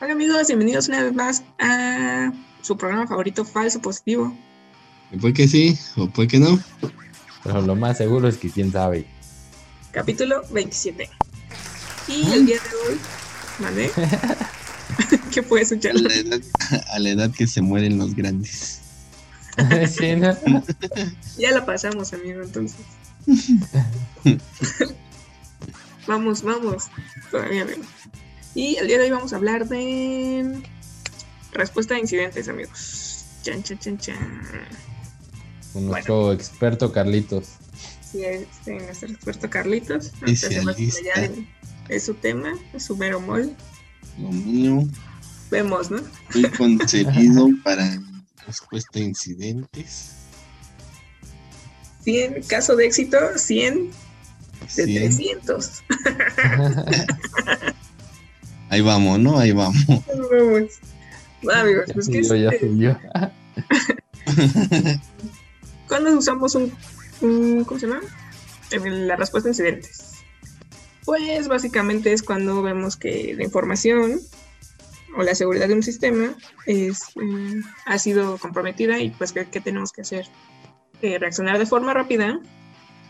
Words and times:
Hola 0.00 0.12
amigos, 0.12 0.48
bienvenidos 0.48 0.88
una 0.88 1.04
vez 1.04 1.14
más 1.14 1.44
a 1.60 2.32
su 2.60 2.76
programa 2.76 3.06
favorito 3.06 3.44
Falso 3.44 3.80
Positivo. 3.80 4.36
Puede 5.20 5.34
que 5.34 5.46
sí, 5.46 5.78
o 5.96 6.08
puede 6.08 6.28
que 6.28 6.40
no. 6.40 6.58
Pero 7.44 7.62
lo 7.62 7.76
más 7.76 7.98
seguro 7.98 8.26
es 8.26 8.36
que 8.36 8.50
quién 8.50 8.72
sabe. 8.72 9.06
Capítulo 9.92 10.42
27. 10.50 11.08
Y 12.08 12.32
el 12.32 12.46
día 12.46 12.56
de 12.56 12.92
hoy, 12.92 13.00
¿vale? 13.60 13.92
¿Qué 15.32 15.42
puedes 15.44 15.70
escuchar? 15.70 15.92
A 15.96 16.00
la, 16.00 16.14
edad, 16.14 16.40
a 16.92 16.98
la 16.98 17.10
edad 17.10 17.30
que 17.30 17.46
se 17.46 17.62
mueren 17.62 17.98
los 17.98 18.16
grandes. 18.16 18.80
Sí, 19.88 20.16
¿no? 20.16 20.34
Ya 21.36 21.52
la 21.52 21.66
pasamos, 21.66 22.14
amigo, 22.14 22.42
entonces. 22.42 22.80
Vamos, 26.06 26.42
vamos. 26.42 26.84
Todavía 27.30 27.64
no. 27.64 27.72
Y 28.54 28.76
el 28.76 28.86
día 28.86 28.98
de 28.98 29.04
hoy 29.04 29.10
vamos 29.10 29.32
a 29.32 29.36
hablar 29.36 29.66
de 29.68 30.60
respuesta 31.52 31.94
a 31.94 31.98
incidentes, 31.98 32.48
amigos. 32.48 33.24
Chan, 33.42 33.62
chan, 33.62 33.78
chan, 33.78 33.98
chan. 33.98 34.42
Con 35.72 35.86
nuestro 35.86 36.32
experto 36.32 36.92
Carlitos. 36.92 37.48
Sí, 38.10 38.24
este, 38.24 38.74
nuestro 38.78 39.08
experto 39.08 39.48
Carlitos. 39.48 40.12
En- 40.26 41.48
Es 41.88 42.04
su 42.04 42.14
tema, 42.14 42.52
es 42.74 42.84
su 42.84 42.96
mero 42.96 43.20
mol. 43.20 43.54
Lo 44.18 44.28
mío, 44.28 44.84
Vemos, 45.50 45.90
¿no? 45.90 46.00
fui 46.28 46.42
concebido 46.58 47.48
para 47.64 48.00
respuesta 48.46 48.98
a 48.98 49.02
incidentes. 49.02 50.12
100, 52.04 52.42
caso 52.44 52.76
de 52.76 52.86
éxito, 52.86 53.16
100 53.36 53.90
de 54.76 54.84
Sí, 54.84 54.94
300. 54.96 55.82
ahí 58.70 58.80
vamos, 58.80 59.18
¿no? 59.18 59.38
Ahí 59.38 59.52
vamos. 59.52 59.76
Vamos. 59.86 60.70
Va, 61.48 61.60
amigos, 61.60 61.86
pues 61.92 62.08
que 62.08 62.22
ya 62.22 62.50
subió. 62.58 62.98
¿Cuándo 65.88 66.16
usamos 66.16 66.54
un, 66.54 66.72
un- 67.20 67.64
¿cómo 67.64 67.78
se 67.80 67.86
llama? 67.86 68.00
La 68.84 69.16
respuesta 69.16 69.48
a 69.48 69.52
incidentes. 69.52 70.12
Pues 71.04 71.48
básicamente 71.48 72.12
es 72.12 72.22
cuando 72.22 72.62
vemos 72.62 72.96
que 72.96 73.34
la 73.36 73.44
información 73.44 74.20
o 75.16 75.22
la 75.22 75.34
seguridad 75.34 75.68
de 75.68 75.74
un 75.74 75.82
sistema 75.82 76.34
es, 76.64 77.00
eh, 77.16 77.60
ha 77.84 77.98
sido 77.98 78.38
comprometida 78.38 78.98
y 79.00 79.10
pues 79.10 79.32
¿qué, 79.32 79.46
qué 79.50 79.60
tenemos 79.60 79.92
que 79.92 80.02
hacer? 80.02 80.26
Eh, 81.02 81.18
reaccionar 81.18 81.58
de 81.58 81.66
forma 81.66 81.92
rápida 81.92 82.38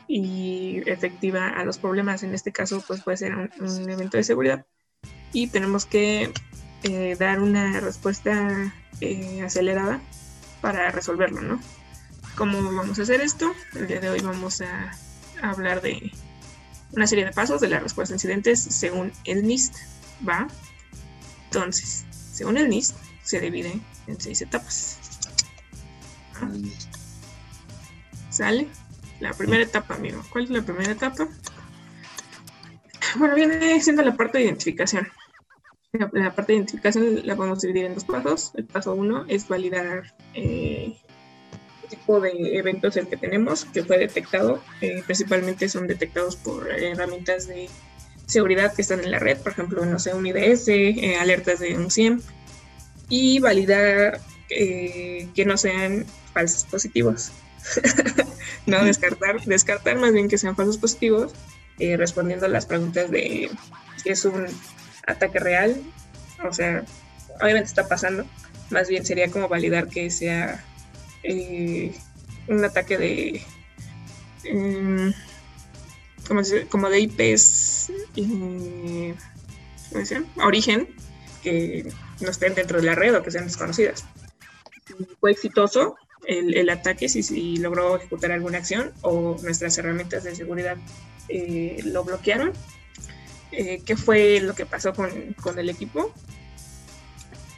y 0.08 0.83
efectiva 0.86 1.48
a 1.48 1.64
los 1.64 1.78
problemas. 1.78 2.22
En 2.22 2.34
este 2.34 2.53
caso 2.53 2.83
pues 2.86 3.03
puede 3.03 3.17
ser 3.17 3.34
un, 3.34 3.50
un 3.61 3.91
evento 3.91 4.17
de 4.17 4.25
seguridad 4.25 4.67
y 5.33 5.48
tenemos 5.48 5.86
que 5.86 6.33
eh, 6.83 7.17
dar 7.19 7.41
una 7.41 7.81
respuesta 7.81 8.75
eh, 9.00 9.42
acelerada 9.42 10.00
para 10.61 10.91
resolverlo, 10.91 11.41
¿no? 11.41 11.61
¿Cómo 12.36 12.62
vamos 12.62 12.98
a 12.98 13.03
hacer 13.03 13.20
esto? 13.20 13.53
El 13.75 13.86
día 13.86 14.00
de 14.00 14.11
hoy 14.11 14.20
vamos 14.20 14.61
a, 14.61 14.92
a 15.42 15.50
hablar 15.50 15.81
de 15.83 16.12
una 16.92 17.06
serie 17.06 17.25
de 17.25 17.33
pasos 17.33 17.61
de 17.61 17.69
la 17.69 17.81
respuesta 17.81 18.14
a 18.14 18.16
incidentes 18.16 18.61
según 18.61 19.12
el 19.25 19.47
NIST, 19.47 19.75
¿va? 20.28 20.47
Entonces, 21.47 22.05
según 22.33 22.56
el 22.56 22.69
NIST, 22.69 22.97
se 23.22 23.41
divide 23.41 23.78
en 24.06 24.20
seis 24.20 24.42
etapas. 24.42 24.98
¿Sale? 28.31 28.66
La 29.23 29.33
primera 29.33 29.62
etapa, 29.62 29.95
amigo. 29.95 30.20
¿Cuál 30.33 30.45
es 30.45 30.51
la 30.51 30.62
primera 30.62 30.91
etapa? 30.91 31.28
Bueno, 33.15 33.37
viene 33.37 33.81
siendo 33.81 34.03
la 34.03 34.17
parte 34.17 34.39
de 34.39 34.45
identificación. 34.45 35.06
La, 35.92 36.11
la 36.12 36.34
parte 36.34 36.53
de 36.53 36.56
identificación 36.56 37.25
la 37.25 37.37
podemos 37.37 37.61
dividir 37.61 37.84
en 37.84 37.95
dos 37.95 38.05
pasos. 38.05 38.50
El 38.56 38.65
paso 38.65 38.95
uno 38.95 39.25
es 39.28 39.47
validar 39.47 40.12
eh, 40.34 40.97
el 41.84 41.88
tipo 41.88 42.19
de 42.19 42.59
eventos 42.59 42.97
el 42.97 43.06
que 43.06 43.16
tenemos, 43.16 43.65
que 43.66 43.84
fue 43.84 43.97
detectado. 43.99 44.61
Eh, 44.81 45.05
principalmente 45.06 45.69
son 45.69 45.87
detectados 45.87 46.34
por 46.34 46.69
herramientas 46.72 47.47
de 47.47 47.71
seguridad 48.27 48.75
que 48.75 48.82
están 48.82 49.05
en 49.05 49.12
la 49.12 49.21
red, 49.21 49.38
por 49.38 49.53
ejemplo, 49.53 49.87
no 49.87 50.00
sé, 50.00 50.15
un 50.15 50.27
IDS, 50.27 50.66
eh, 50.66 51.16
alertas 51.21 51.61
de 51.61 51.77
un 51.77 51.93
SIEM, 51.93 52.21
y 53.09 53.38
validar 53.38 54.21
eh, 54.50 55.28
que 55.32 55.44
no 55.44 55.56
sean 55.56 56.06
falsos 56.32 56.65
positivos. 56.65 57.31
no 58.67 58.84
descartar, 58.84 59.41
descartar 59.45 59.97
más 59.97 60.12
bien 60.12 60.28
que 60.28 60.39
sean 60.39 60.56
falsos 60.56 60.78
positivos, 60.78 61.33
eh, 61.78 61.97
respondiendo 61.97 62.47
a 62.47 62.49
las 62.49 62.67
preguntas 62.67 63.11
de 63.11 63.50
si 63.97 64.09
es 64.09 64.25
un 64.25 64.47
ataque 65.06 65.39
real, 65.39 65.83
o 66.45 66.53
sea, 66.53 66.84
obviamente 67.41 67.69
está 67.69 67.89
pasando, 67.89 68.25
más 68.71 68.89
bien 68.89 69.05
sería 69.05 69.31
como 69.31 69.49
validar 69.49 69.89
que 69.89 70.11
sea 70.11 70.65
eh, 71.23 71.95
un 72.49 72.65
ataque 72.65 72.99
de 72.99 73.43
em, 74.44 75.12
como, 76.71 76.89
de 76.89 77.00
IPs 77.00 77.93
origen 80.37 80.89
que 81.43 81.87
no 82.21 82.31
estén 82.31 82.55
dentro 82.55 82.81
de 82.81 82.87
la 82.87 82.94
red 82.94 83.15
o 83.17 83.23
que 83.23 83.31
sean 83.31 83.47
desconocidas. 83.47 84.05
Fue 85.21 85.33
exitoso 85.33 85.97
el, 86.27 86.71
ataque 86.71 87.09
si, 87.09 87.56
logró 87.56 87.97
ejecutar 87.97 88.33
alguna 88.33 88.59
acción 88.59 88.93
o 89.03 89.37
nuestras 89.43 89.77
herramientas 89.78 90.25
de 90.25 90.34
seguridad 90.34 90.77
eh, 91.28 91.81
lo 91.84 92.05
bloquearon. 92.05 92.53
Eh, 93.50 93.83
¿Qué 93.84 93.97
fue 93.97 94.41
lo 94.41 94.55
que 94.55 94.65
pasó 94.66 94.94
con, 94.94 95.11
el 95.59 95.69
equipo? 95.69 96.12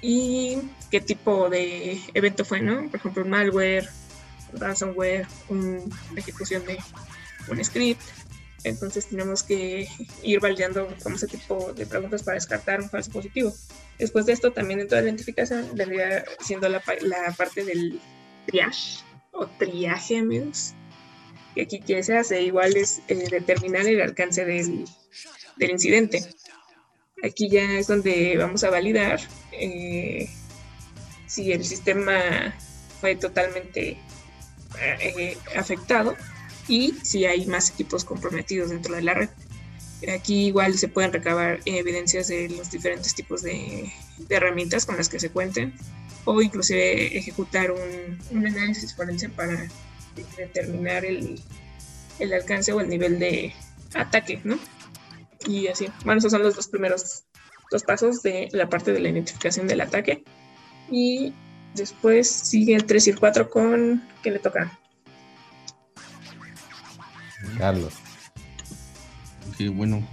Y 0.03 0.59
qué 0.91 1.01
tipo 1.01 1.49
de 1.49 2.01
evento 2.15 2.45
fue, 2.45 2.61
¿no? 2.61 2.89
Por 2.89 2.97
ejemplo, 2.97 3.23
un 3.23 3.31
malware, 3.31 3.89
ransomware, 4.55 5.27
un- 5.49 5.91
una 6.11 6.21
ejecución 6.21 6.65
de 6.67 6.79
un 7.49 7.65
script. 7.65 8.03
Entonces 8.65 9.07
tenemos 9.07 9.43
que 9.43 9.89
ir 10.23 10.41
validando 10.41 10.89
como 11.03 11.17
ese 11.17 11.27
tipo 11.27 11.73
de 11.75 11.87
preguntas 11.87 12.23
para 12.23 12.35
descartar 12.35 12.81
un 12.81 12.89
falso 12.89 13.11
positivo. 13.13 13.53
Después 13.99 14.27
de 14.27 14.33
esto, 14.33 14.53
también 14.53 14.79
dentro 14.81 14.97
de 14.97 15.03
la 15.03 15.09
identificación 15.09 15.71
vendría 15.75 16.25
siendo 16.41 16.69
la 16.69 16.81
parte 16.81 17.65
del 17.65 18.01
triage 18.47 19.05
o 19.33 19.47
triaje, 19.47 20.19
amigos. 20.19 20.75
Que 21.55 21.63
aquí 21.63 21.81
que 21.81 22.03
se 22.03 22.17
hace 22.17 22.43
igual 22.43 22.77
es 22.77 23.01
eh, 23.09 23.29
determinar 23.31 23.87
el 23.87 24.01
alcance 24.01 24.45
del, 24.45 24.85
del 25.57 25.71
incidente. 25.71 26.25
Aquí 27.23 27.49
ya 27.49 27.79
es 27.79 27.87
donde 27.87 28.37
vamos 28.37 28.65
a 28.65 28.71
validar 28.71 29.21
eh, 29.53 30.29
si 31.27 31.53
el 31.53 31.65
sistema 31.65 32.55
fue 33.01 33.17
totalmente 33.17 33.99
eh, 34.81 35.39
afectado 35.57 36.17
y 36.69 36.95
si 37.03 37.25
hay 37.25 37.47
más 37.47 37.71
equipos 37.71 38.05
comprometidos 38.05 38.71
dentro 38.71 38.95
de 38.95 39.03
la 39.03 39.15
red. 39.15 39.29
Aquí 40.13 40.47
igual 40.47 40.77
se 40.77 40.89
pueden 40.89 41.13
recabar 41.13 41.61
evidencias 41.65 42.29
de 42.29 42.49
los 42.51 42.71
diferentes 42.71 43.15
tipos 43.15 43.43
de, 43.43 43.91
de 44.19 44.35
herramientas 44.35 44.85
con 44.85 44.97
las 44.97 45.09
que 45.09 45.21
se 45.21 45.31
cuenten 45.31 45.73
o 46.25 46.41
inclusive 46.41 47.17
ejecutar 47.17 47.71
un, 47.71 48.19
un 48.31 48.47
análisis 48.47 48.95
forense 48.95 49.29
para 49.29 49.69
determinar 50.37 51.05
el, 51.05 51.41
el 52.19 52.33
alcance 52.33 52.73
o 52.73 52.81
el 52.81 52.89
nivel 52.89 53.19
de 53.19 53.53
ataque, 53.95 54.41
¿no? 54.45 54.59
Y 55.47 55.67
así. 55.69 55.89
Bueno, 56.05 56.19
esos 56.19 56.33
son 56.33 56.43
los 56.43 56.57
dos 56.57 56.69
primeros 56.69 57.25
dos 57.71 57.83
pasos 57.83 58.23
de 58.23 58.49
la 58.53 58.69
parte 58.69 58.93
de 58.93 59.01
la 59.01 59.09
identificación 59.11 59.67
del 59.67 59.81
ataque. 59.81 60.25
Y 60.91 61.35
después 61.75 62.31
sigue 62.31 62.75
el 62.75 62.85
3 62.85 63.07
y 63.09 63.11
el 63.11 63.19
4 63.19 63.51
con... 63.51 64.03
¿Qué 64.23 64.31
le 64.31 64.39
toca? 64.39 64.79
Carlos. 67.59 67.95
Que 69.59 69.69
bueno, 69.69 70.07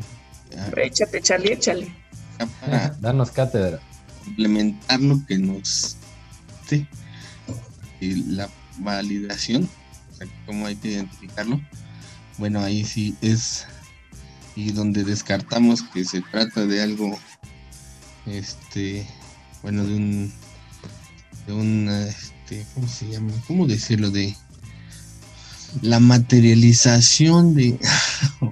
Échate, 0.78 1.22
Charlie, 1.22 1.53
échale. 1.53 1.93
ya 2.40 2.46
para 2.59 2.90
Danos 2.99 3.31
cátedra. 3.31 3.79
complementar 4.23 4.99
lo 4.99 5.25
que 5.28 5.37
nos 5.37 5.97
y 8.00 8.16
la 8.34 8.50
validación, 8.79 9.70
o 10.12 10.16
sea, 10.16 10.28
cómo 10.46 10.66
hay 10.66 10.76
que 10.76 10.90
identificarlo. 10.90 11.62
Bueno, 12.38 12.62
ahí 12.62 12.84
sí 12.85 13.16
es 13.22 13.66
y 14.56 14.72
donde 14.72 15.03
descartamos 15.03 15.82
que 15.82 16.03
se 16.03 16.22
trata 16.22 16.66
de 16.66 16.82
algo, 16.82 17.18
este, 18.26 19.06
bueno, 19.62 19.85
de 19.85 19.96
un, 19.96 20.34
de 21.47 21.53
un, 21.53 21.90
este, 21.90 22.66
¿cómo 22.73 22.88
se 22.88 23.09
llama? 23.09 23.32
¿Cómo 23.47 23.68
decirlo? 23.68 24.12
De 24.12 24.35
la 25.82 26.00
materialización 26.00 27.56
de, 27.56 27.79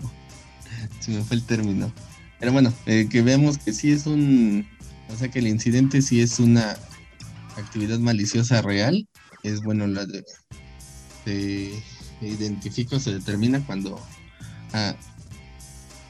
se 1.00 1.12
me 1.12 1.24
fue 1.24 1.38
el 1.38 1.44
término. 1.44 1.92
Pero 2.40 2.54
bueno, 2.54 2.74
eh, 2.86 3.08
que 3.10 3.22
veamos 3.22 3.58
que 3.58 3.74
sí 3.74 3.92
es 3.92 4.06
un, 4.06 4.66
o 5.14 5.18
sea 5.18 5.30
que 5.30 5.40
el 5.40 5.48
incidente 5.48 6.02
sí 6.02 6.22
es 6.22 6.40
una 6.40 6.78
actividad 7.60 8.00
maliciosa 8.00 8.62
real, 8.62 9.08
es 9.44 9.62
bueno 9.62 9.88
la 9.88 10.06
de, 10.06 10.24
se 11.26 11.72
identifica 12.22 12.96
o 12.98 13.00
se 13.00 13.14
determina 13.14 13.66
cuando 13.66 14.00
ah, 14.74 14.96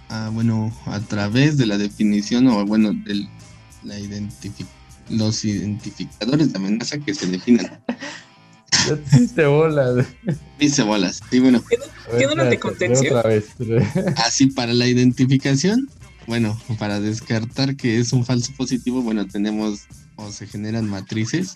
ah, 0.09 0.29
bueno, 0.33 0.73
a 0.85 0.99
través 1.01 1.57
de 1.57 1.65
la 1.65 1.77
definición 1.77 2.47
o 2.47 2.65
bueno, 2.65 2.91
de 2.93 3.27
la 3.83 3.99
identifi- 3.99 4.65
los 5.09 5.43
identificadores 5.45 6.51
de 6.51 6.57
amenaza 6.57 6.97
que 6.99 7.13
se 7.13 7.27
definan. 7.27 7.79
Te 9.35 9.45
bolas. 9.45 10.05
Dice 10.59 10.83
bolas. 10.83 11.19
Sí, 11.29 11.39
bueno, 11.39 11.61
A 11.67 11.69
ver, 12.11 12.19
¿Qué 12.19 12.25
dudas 12.27 12.49
de 12.49 12.53
espérate, 12.55 12.59
contención? 12.59 13.17
Otra 13.17 13.29
vez. 13.29 13.45
así 14.17 14.47
para 14.47 14.73
la 14.73 14.87
identificación, 14.87 15.89
bueno, 16.29 16.55
para 16.77 16.99
descartar 16.99 17.75
que 17.75 17.97
es 17.97 18.13
un 18.13 18.23
falso 18.23 18.53
positivo, 18.55 19.01
bueno, 19.01 19.27
tenemos 19.27 19.87
o 20.15 20.31
se 20.31 20.45
generan 20.45 20.87
matrices 20.87 21.55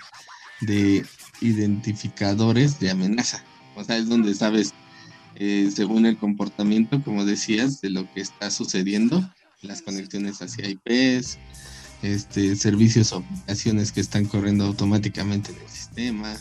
de 0.62 1.06
identificadores 1.42 2.80
de 2.80 2.90
amenaza. 2.90 3.44
O 3.75 3.84
sea, 3.84 3.98
es 3.98 4.10
donde 4.10 4.34
sabes, 4.34 4.74
eh, 5.36 5.70
según 5.74 6.08
el 6.08 6.18
comportamiento, 6.18 7.04
como 7.04 7.24
decías, 7.24 7.81
de 7.81 7.92
lo 7.92 8.12
que 8.14 8.22
está 8.22 8.50
sucediendo, 8.50 9.24
las 9.62 9.84
conexiones 9.84 10.42
hacia 10.42 10.68
IPs, 10.68 11.38
este, 12.02 12.56
servicios 12.56 13.14
o 13.14 13.18
aplicaciones 13.18 13.92
que 13.92 14.02
están 14.02 14.26
corriendo 14.26 14.66
automáticamente 14.66 15.52
en 15.52 15.62
el 15.62 15.69
sistema, 15.69 16.36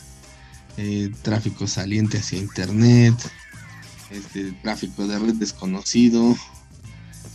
eh, 0.79 1.13
tráfico 1.21 1.67
saliente 1.67 2.17
hacia 2.17 2.39
Internet, 2.39 3.15
este, 4.11 4.53
tráfico 4.63 5.07
de 5.07 5.19
red 5.19 5.35
desconocido, 5.35 6.35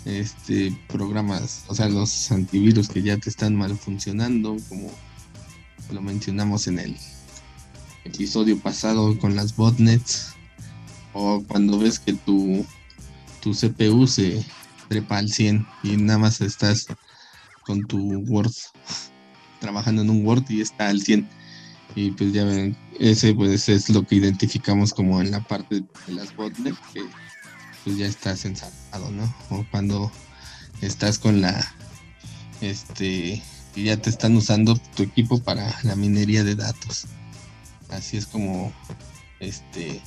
este, 0.08 0.74
programas, 0.88 1.66
o 1.68 1.76
sea, 1.76 1.90
los 1.90 2.32
antivirus 2.32 2.88
que 2.88 3.02
ya 3.02 3.18
te 3.18 3.30
están 3.30 3.56
mal 3.56 3.78
funcionando, 3.78 4.56
como 4.70 4.90
lo 5.92 6.02
mencionamos 6.02 6.68
en 6.68 6.80
el 6.80 6.98
episodio 8.06 8.58
pasado 8.58 9.20
con 9.20 9.36
las 9.36 9.56
botnets, 9.56 10.34
o 11.12 11.44
cuando 11.48 11.78
ves 11.78 12.00
que 12.00 12.14
tu, 12.14 12.66
tu 13.42 13.52
CPU 13.52 14.08
se 14.08 14.46
trepa 14.88 15.18
al 15.18 15.30
100 15.30 15.68
y 15.84 15.98
nada 15.98 16.20
más 16.20 16.40
estás 16.40 16.88
con 17.66 17.82
tu 17.86 17.98
Word 18.00 18.54
trabajando 19.60 20.04
en 20.04 20.10
un 20.10 20.26
Word 20.26 20.46
y 20.50 20.62
está 20.62 20.88
al 20.88 21.02
100 21.02 21.28
y 21.96 22.12
pues 22.12 22.32
ya 22.32 22.46
ven 22.46 22.78
ese 23.00 23.34
pues 23.34 23.68
es 23.68 23.90
lo 23.90 24.06
que 24.06 24.16
identificamos 24.16 24.94
como 24.94 25.20
en 25.20 25.32
la 25.32 25.42
parte 25.42 25.82
de 25.82 26.14
las 26.14 26.34
botnets 26.36 26.78
que 26.94 27.02
pues 27.88 28.00
ya 28.00 28.06
estás 28.08 28.44
ensartado 28.44 29.10
no 29.12 29.34
o 29.50 29.66
cuando 29.72 30.12
estás 30.82 31.18
con 31.18 31.40
la 31.40 31.74
este 32.60 33.42
y 33.76 33.84
ya 33.86 33.96
te 33.96 34.10
están 34.10 34.36
usando 34.36 34.76
tu 34.76 35.04
equipo 35.04 35.40
para 35.42 35.74
la 35.84 35.96
minería 35.96 36.44
de 36.44 36.56
datos 36.56 37.06
así 37.90 38.18
es 38.18 38.26
como 38.26 38.74
este 39.40 40.02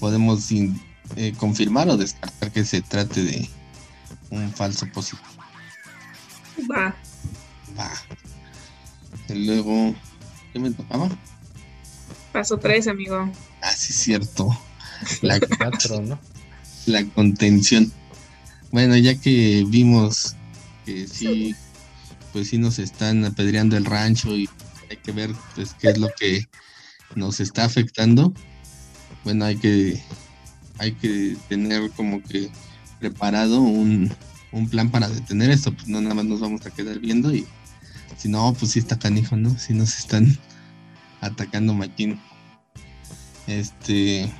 podemos 0.00 0.50
in- 0.52 0.78
eh, 1.16 1.32
confirmar 1.38 1.88
o 1.88 1.96
descartar 1.96 2.52
que 2.52 2.66
se 2.66 2.82
trate 2.82 3.22
de 3.22 3.48
un 4.28 4.52
falso 4.52 4.84
positivo 4.92 5.22
Va. 6.70 6.94
Va. 7.78 7.90
Y 9.30 9.46
luego, 9.46 9.94
¿qué 10.52 10.58
me 10.58 10.70
tocaba? 10.72 11.08
Paso 12.32 12.58
3, 12.58 12.88
amigo. 12.88 13.32
Ah, 13.62 13.70
sí, 13.70 13.94
cierto. 13.94 14.48
La, 15.22 15.38
Cuatro, 15.40 16.02
¿no? 16.02 16.18
La 16.88 17.04
contención. 17.04 17.92
Bueno, 18.70 18.96
ya 18.96 19.14
que 19.14 19.64
vimos 19.68 20.34
que 20.84 21.06
sí, 21.06 21.54
pues 22.32 22.48
sí 22.48 22.58
nos 22.58 22.78
están 22.78 23.24
apedreando 23.24 23.76
el 23.76 23.84
rancho 23.84 24.36
y 24.36 24.48
hay 24.90 24.96
que 24.96 25.12
ver 25.12 25.30
pues 25.54 25.74
qué 25.74 25.90
es 25.90 25.98
lo 25.98 26.08
que 26.18 26.46
nos 27.14 27.40
está 27.40 27.64
afectando. 27.64 28.32
Bueno, 29.24 29.44
hay 29.44 29.56
que 29.56 30.02
hay 30.78 30.92
que 30.92 31.36
tener 31.48 31.90
como 31.92 32.22
que 32.22 32.48
preparado 33.00 33.60
un, 33.60 34.12
un 34.52 34.68
plan 34.68 34.90
para 34.90 35.08
detener 35.08 35.50
esto, 35.50 35.72
pues 35.72 35.88
no 35.88 36.00
nada 36.00 36.14
más 36.14 36.24
nos 36.24 36.40
vamos 36.40 36.64
a 36.66 36.70
quedar 36.70 36.98
viendo 36.98 37.34
y 37.34 37.46
si 38.16 38.28
no, 38.28 38.52
pues 38.54 38.72
sí 38.72 38.78
está 38.80 38.98
canijo, 38.98 39.36
¿no? 39.36 39.56
Si 39.58 39.74
nos 39.74 39.96
están 39.96 40.36
atacando 41.20 41.74
machín. 41.74 42.20
Este, 43.46 44.30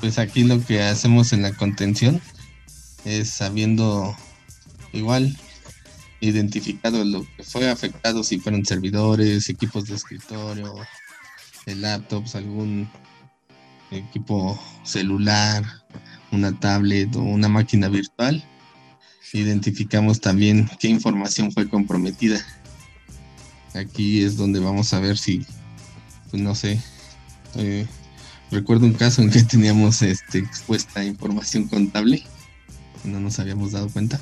pues 0.00 0.18
aquí 0.18 0.44
lo 0.44 0.64
que 0.64 0.82
hacemos 0.82 1.32
en 1.32 1.42
la 1.42 1.52
contención 1.54 2.20
es 3.04 3.30
sabiendo 3.30 4.16
igual 4.92 5.36
identificado 6.20 7.04
lo 7.04 7.26
que 7.36 7.42
fue 7.42 7.68
afectado, 7.68 8.22
si 8.22 8.38
fueron 8.38 8.64
servidores, 8.64 9.48
equipos 9.48 9.86
de 9.86 9.96
escritorio, 9.96 10.74
eh, 11.66 11.74
laptops, 11.74 12.36
algún 12.36 12.88
equipo 13.90 14.58
celular, 14.84 15.64
una 16.30 16.58
tablet 16.58 17.14
o 17.16 17.22
una 17.22 17.48
máquina 17.48 17.88
virtual. 17.88 18.42
Identificamos 19.32 20.20
también 20.20 20.70
qué 20.78 20.88
información 20.88 21.50
fue 21.52 21.68
comprometida. 21.68 22.40
Aquí 23.74 24.22
es 24.22 24.36
donde 24.36 24.60
vamos 24.60 24.92
a 24.92 25.00
ver 25.00 25.18
si, 25.18 25.44
pues 26.30 26.42
no 26.42 26.54
sé, 26.54 26.80
eh, 27.56 27.86
recuerdo 28.52 28.86
un 28.86 28.92
caso 28.92 29.22
en 29.22 29.30
que 29.30 29.42
teníamos 29.42 30.02
este, 30.02 30.38
expuesta 30.38 31.02
información 31.02 31.66
contable, 31.66 32.22
no 33.04 33.18
nos 33.18 33.38
habíamos 33.38 33.72
dado 33.72 33.88
cuenta. 33.88 34.20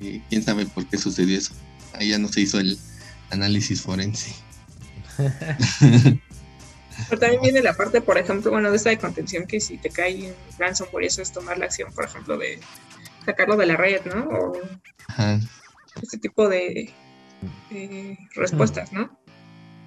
Eh, 0.00 0.22
¿Quién 0.30 0.42
sabe 0.42 0.64
por 0.66 0.86
qué 0.86 0.96
sucedió 0.96 1.36
eso? 1.36 1.52
Ahí 1.92 2.08
ya 2.10 2.18
no 2.18 2.28
se 2.28 2.40
hizo 2.40 2.58
el 2.58 2.78
análisis 3.30 3.82
forense. 3.82 4.34
Pero 7.08 7.20
también 7.20 7.42
viene 7.42 7.60
la 7.60 7.74
parte, 7.74 8.00
por 8.00 8.18
ejemplo, 8.18 8.52
bueno, 8.52 8.70
de 8.70 8.76
esta 8.76 8.90
de 8.90 8.98
contención 8.98 9.46
que 9.46 9.60
si 9.60 9.78
te 9.78 9.90
cae 9.90 10.28
un 10.28 10.34
ransomware, 10.58 11.04
eso 11.06 11.22
es 11.22 11.32
tomar 11.32 11.58
la 11.58 11.66
acción, 11.66 11.92
por 11.92 12.04
ejemplo, 12.04 12.38
de 12.38 12.60
sacarlo 13.24 13.56
de 13.56 13.66
la 13.66 13.76
red, 13.76 14.00
¿no? 14.06 14.28
O 14.28 14.52
Ajá. 15.08 15.40
este 16.00 16.18
tipo 16.18 16.48
de 16.48 16.90
eh, 17.72 18.16
respuestas, 18.34 18.92
¿no? 18.92 19.18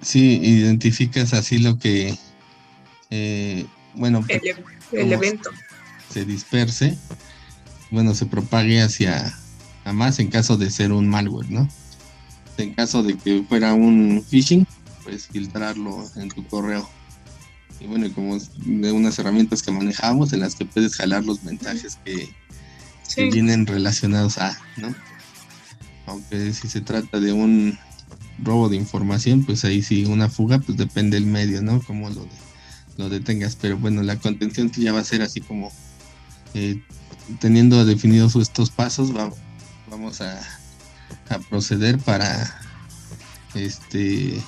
Sí, 0.02 0.38
identificas 0.42 1.32
así 1.32 1.58
lo 1.58 1.78
que, 1.78 2.16
eh, 3.10 3.66
bueno, 3.94 4.24
El, 4.28 4.40
el 4.92 5.12
evento. 5.12 5.50
se 6.12 6.24
disperse, 6.24 6.96
bueno, 7.90 8.14
se 8.14 8.26
propague 8.26 8.82
hacia 8.82 9.34
a 9.84 9.92
más 9.92 10.18
en 10.18 10.28
caso 10.28 10.56
de 10.56 10.70
ser 10.70 10.92
un 10.92 11.08
malware, 11.08 11.50
¿no? 11.50 11.68
En 12.58 12.74
caso 12.74 13.02
de 13.02 13.16
que 13.16 13.44
fuera 13.48 13.72
un 13.74 14.22
phishing, 14.28 14.66
pues 15.04 15.28
filtrarlo 15.28 16.04
en 16.16 16.28
tu 16.28 16.46
correo. 16.46 16.88
Y 17.80 17.86
bueno, 17.86 18.12
como 18.12 18.36
es 18.36 18.50
de 18.56 18.90
unas 18.92 19.18
herramientas 19.18 19.62
que 19.62 19.70
manejamos 19.70 20.32
en 20.32 20.40
las 20.40 20.56
que 20.56 20.64
puedes 20.66 20.96
jalar 20.96 21.24
los 21.24 21.42
mensajes 21.44 21.96
que, 22.04 22.14
que 22.16 22.28
Sí, 23.04 23.30
vienen 23.30 23.66
relacionados 23.66 24.36
a, 24.38 24.58
¿no? 24.76 24.94
Aunque 26.06 26.52
si 26.52 26.68
se 26.68 26.80
trata 26.80 27.20
de 27.20 27.32
un 27.32 27.78
robo 28.42 28.68
de 28.68 28.76
información, 28.76 29.44
pues 29.44 29.64
ahí 29.64 29.82
sí 29.82 30.04
una 30.04 30.28
fuga, 30.28 30.58
pues 30.58 30.76
depende 30.76 31.16
del 31.16 31.26
medio, 31.26 31.62
¿no? 31.62 31.80
Como 31.82 32.08
lo, 32.10 32.24
de- 32.24 32.30
lo 32.98 33.08
detengas. 33.08 33.56
Pero 33.56 33.78
bueno, 33.78 34.02
la 34.02 34.16
contención 34.16 34.70
sí 34.72 34.82
ya 34.82 34.92
va 34.92 35.00
a 35.00 35.04
ser 35.04 35.22
así 35.22 35.40
como 35.40 35.72
eh, 36.54 36.78
teniendo 37.40 37.84
definidos 37.86 38.36
estos 38.36 38.70
pasos, 38.70 39.16
va- 39.16 39.32
vamos 39.90 40.20
a, 40.20 40.38
a 41.30 41.38
proceder 41.38 41.98
para 41.98 42.54
este 43.54 44.42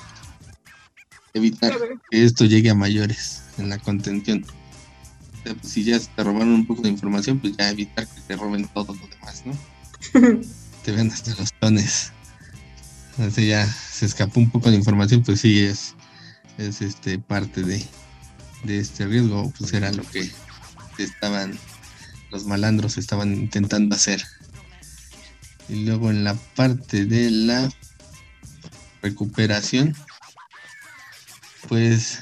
evitar 1.33 1.73
que 2.09 2.23
esto 2.23 2.45
llegue 2.45 2.69
a 2.69 2.75
mayores 2.75 3.41
en 3.57 3.69
la 3.69 3.79
contención. 3.79 4.45
O 4.45 5.43
sea, 5.43 5.55
pues, 5.55 5.73
si 5.73 5.83
ya 5.83 5.99
te 5.99 6.23
robaron 6.23 6.49
un 6.49 6.65
poco 6.67 6.81
de 6.83 6.89
información, 6.89 7.39
pues 7.39 7.55
ya 7.57 7.69
evitar 7.69 8.07
que 8.07 8.21
te 8.21 8.35
roben 8.35 8.67
todo 8.73 8.93
lo 8.93 9.07
demás, 9.07 9.43
¿no? 9.45 9.57
te 10.83 10.91
ven 10.91 11.09
hasta 11.11 11.33
los 11.35 11.51
tones. 11.59 12.11
Sea, 13.17 13.43
ya 13.43 13.65
se 13.67 14.05
escapó 14.05 14.39
un 14.39 14.49
poco 14.49 14.69
de 14.71 14.77
información, 14.77 15.21
pues 15.23 15.41
sí 15.41 15.59
es, 15.59 15.93
es 16.57 16.81
este 16.81 17.19
parte 17.19 17.61
de, 17.63 17.83
de 18.63 18.79
este 18.79 19.05
riesgo, 19.05 19.51
pues 19.57 19.73
era 19.73 19.91
lo 19.91 20.03
que 20.03 20.29
estaban, 20.97 21.57
los 22.31 22.45
malandros 22.45 22.97
estaban 22.97 23.33
intentando 23.33 23.95
hacer. 23.95 24.23
Y 25.69 25.85
luego 25.85 26.09
en 26.09 26.23
la 26.23 26.35
parte 26.55 27.05
de 27.05 27.31
la 27.31 27.71
recuperación, 29.01 29.95
pues, 31.67 32.19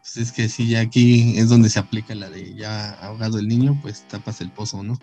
pues 0.00 0.16
es 0.16 0.32
que 0.32 0.48
sí, 0.48 0.68
ya 0.68 0.80
aquí 0.80 1.38
es 1.38 1.48
donde 1.48 1.70
se 1.70 1.78
aplica 1.78 2.14
la 2.14 2.28
de 2.28 2.54
ya 2.54 2.90
ahogado 2.90 3.38
el 3.38 3.48
niño, 3.48 3.78
pues 3.82 4.06
tapas 4.08 4.40
el 4.40 4.50
pozo, 4.50 4.82
¿no? 4.82 4.98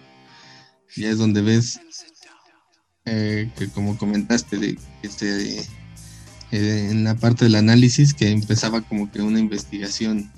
Ya 0.95 1.09
es 1.09 1.17
donde 1.17 1.41
ves 1.41 1.79
eh, 3.05 3.51
que 3.57 3.69
como 3.69 3.97
comentaste 3.97 4.57
de 4.57 4.77
eh, 6.51 6.89
en 6.89 7.03
la 7.03 7.15
parte 7.15 7.45
del 7.45 7.55
análisis 7.55 8.13
que 8.13 8.29
empezaba 8.29 8.81
como 8.81 9.11
que 9.11 9.21
una 9.21 9.39
investigación 9.39 10.31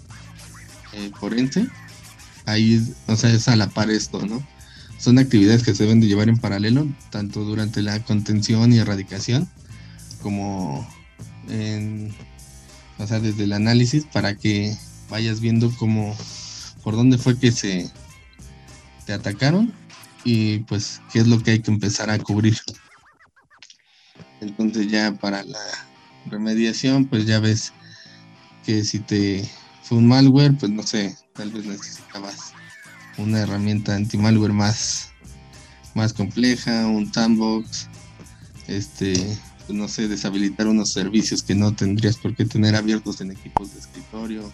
eh, 0.98 1.12
forense, 1.20 1.68
ahí, 2.46 2.82
o 3.06 3.16
sea, 3.16 3.32
es 3.32 3.48
a 3.48 3.56
la 3.56 3.70
par 3.70 3.92
esto, 3.92 4.25
¿no? 4.25 4.46
Son 4.98 5.20
actividades 5.20 5.62
que 5.62 5.75
se 5.75 5.84
deben 5.84 6.01
de 6.01 6.08
llevar 6.08 6.27
en 6.27 6.39
paralelo, 6.39 6.88
tanto 7.12 7.44
durante 7.44 7.84
la 7.84 8.04
contención 8.04 8.74
y 8.74 8.80
erradicación, 8.80 9.48
como 10.24 10.88
en, 11.50 12.16
o 12.98 13.06
sea, 13.06 13.20
desde 13.20 13.44
el 13.44 13.54
análisis 13.54 14.06
para 14.06 14.36
que 14.36 14.75
vayas 15.10 15.39
viendo 15.39 15.72
cómo, 15.77 16.18
por 16.84 16.96
dónde 16.96 17.20
fue 17.20 17.38
que 17.38 17.51
se 17.51 17.92
te 19.06 19.13
atacaron 19.13 19.72
y 20.24 20.60
pues 20.60 21.00
qué 21.13 21.20
es 21.20 21.27
lo 21.27 21.42
que 21.44 21.51
hay 21.51 21.60
que 21.60 21.72
empezar 21.72 22.10
a 22.10 22.18
cubrir. 22.18 22.58
Entonces 24.42 24.89
ya 24.89 25.13
para 25.13 25.44
la 25.44 25.60
remediación, 26.25 27.06
pues 27.06 27.25
ya 27.25 27.39
ves 27.39 27.72
que 28.66 28.84
si 28.84 29.00
te 29.00 29.48
fue 29.88 30.00
un 30.00 30.08
malware, 30.08 30.53
pues 30.58 30.72
no 30.72 30.84
sé, 30.84 31.15
tal 31.34 31.50
vez 31.51 31.65
necesitabas 31.65 32.53
una 33.17 33.39
herramienta 33.39 33.96
anti-malware 33.96 34.51
más, 34.51 35.12
más 35.96 36.12
compleja, 36.12 36.88
un 36.88 37.12
sandbox, 37.13 37.88
este, 38.67 39.13
pues 39.65 39.77
no 39.77 39.88
sé, 39.88 40.10
deshabilitar 40.10 40.67
unos 40.67 40.91
servicios 40.91 41.41
que 41.41 41.56
no 41.56 41.74
tendrías 41.74 42.17
por 42.17 42.36
qué 42.36 42.44
tener 42.44 42.75
abiertos 42.75 43.22
en 43.22 43.32
equipos 43.32 43.74
de 43.74 43.79
escritorio, 43.79 44.51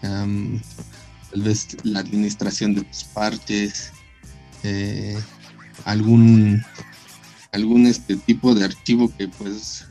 tal 0.00 1.42
vez 1.42 1.66
la 1.82 1.98
administración 2.00 2.74
de 2.74 2.82
tus 2.82 3.02
parches, 3.04 3.90
eh, 4.62 5.18
algún 5.84 6.64
algún 7.52 7.86
este 7.86 8.16
tipo 8.16 8.54
de 8.54 8.64
archivo 8.64 9.10
que 9.16 9.28
pues 9.28 9.86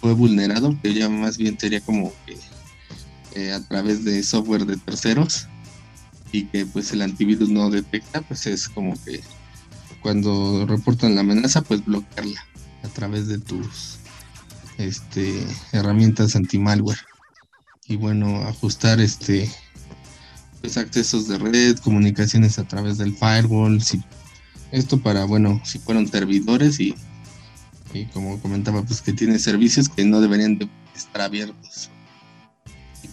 fue 0.00 0.12
vulnerado, 0.12 0.78
que 0.80 0.94
ya 0.94 1.08
más 1.08 1.38
bien 1.38 1.58
sería 1.58 1.80
como 1.80 2.12
que 2.24 2.36
eh, 3.34 3.52
a 3.52 3.60
través 3.66 4.04
de 4.04 4.22
software 4.22 4.66
de 4.66 4.76
terceros 4.76 5.46
y 6.32 6.44
que 6.44 6.66
pues 6.66 6.92
el 6.92 7.02
antivirus 7.02 7.48
no 7.48 7.70
detecta, 7.70 8.22
pues 8.22 8.46
es 8.46 8.68
como 8.68 8.94
que 9.04 9.20
cuando 10.02 10.66
reportan 10.66 11.14
la 11.14 11.22
amenaza, 11.22 11.62
pues 11.62 11.84
bloquearla 11.84 12.44
a 12.82 12.88
través 12.88 13.28
de 13.28 13.38
tus 13.38 13.98
este 14.78 15.44
herramientas 15.72 16.36
anti-malware. 16.36 17.00
Y 17.86 17.96
bueno, 17.96 18.42
ajustar 18.42 19.00
este 19.00 19.50
pues 20.60 20.76
accesos 20.76 21.28
de 21.28 21.38
red, 21.38 21.78
comunicaciones 21.78 22.58
a 22.58 22.66
través 22.66 22.98
del 22.98 23.14
firewall, 23.14 23.80
si, 23.80 24.02
esto 24.72 25.00
para 25.00 25.24
bueno, 25.24 25.60
si 25.64 25.78
fueron 25.78 26.08
servidores 26.08 26.80
y, 26.80 26.94
y 27.94 28.06
como 28.06 28.40
comentaba, 28.40 28.82
pues 28.82 29.00
que 29.00 29.12
tiene 29.12 29.38
servicios 29.38 29.88
que 29.88 30.04
no 30.04 30.20
deberían 30.20 30.58
de 30.58 30.68
estar 30.94 31.22
abiertos. 31.22 31.90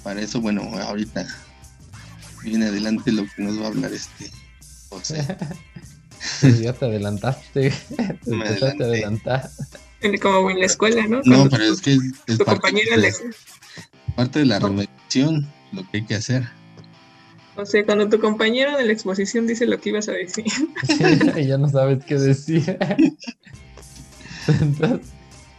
Para 0.06 0.22
eso, 0.22 0.40
bueno, 0.40 0.62
ahorita 0.62 1.26
viene 2.44 2.68
adelante 2.68 3.12
lo 3.12 3.26
que 3.26 3.42
nos 3.42 3.60
va 3.60 3.64
a 3.64 3.68
hablar 3.70 3.92
este 3.92 4.30
José. 4.88 5.26
ya 6.62 6.74
te 6.74 6.86
adelantaste. 6.86 7.72
te 7.72 8.32
empezaste 8.32 8.84
a 8.84 8.86
adelantar. 8.86 9.50
Como 10.22 10.52
en 10.52 10.60
la 10.60 10.68
escuela, 10.68 11.08
¿no? 11.08 11.22
no, 11.26 11.50
pero 11.50 11.64
es 11.64 11.82
que 11.82 11.94
es, 12.28 12.38
tu 12.38 12.46
parte, 12.46 12.62
compañera 12.62 12.98
de, 12.98 13.12
parte 14.16 14.40
de 14.40 14.46
la 14.46 14.60
remediación, 14.60 15.52
lo 15.72 15.82
que 15.90 15.98
hay 15.98 16.06
que 16.06 16.14
hacer. 16.14 16.44
O 17.56 17.66
sea, 17.66 17.84
cuando 17.84 18.08
tu 18.08 18.20
compañero 18.20 18.78
de 18.78 18.86
la 18.86 18.94
exposición 18.94 19.48
dice 19.48 19.66
lo 19.66 19.82
que 19.82 19.90
ibas 19.90 20.08
a 20.08 20.12
decir. 20.12 20.46
y 21.36 21.48
ya 21.48 21.58
no 21.58 21.68
sabes 21.68 22.06
qué 22.06 22.20
decir. 22.20 22.78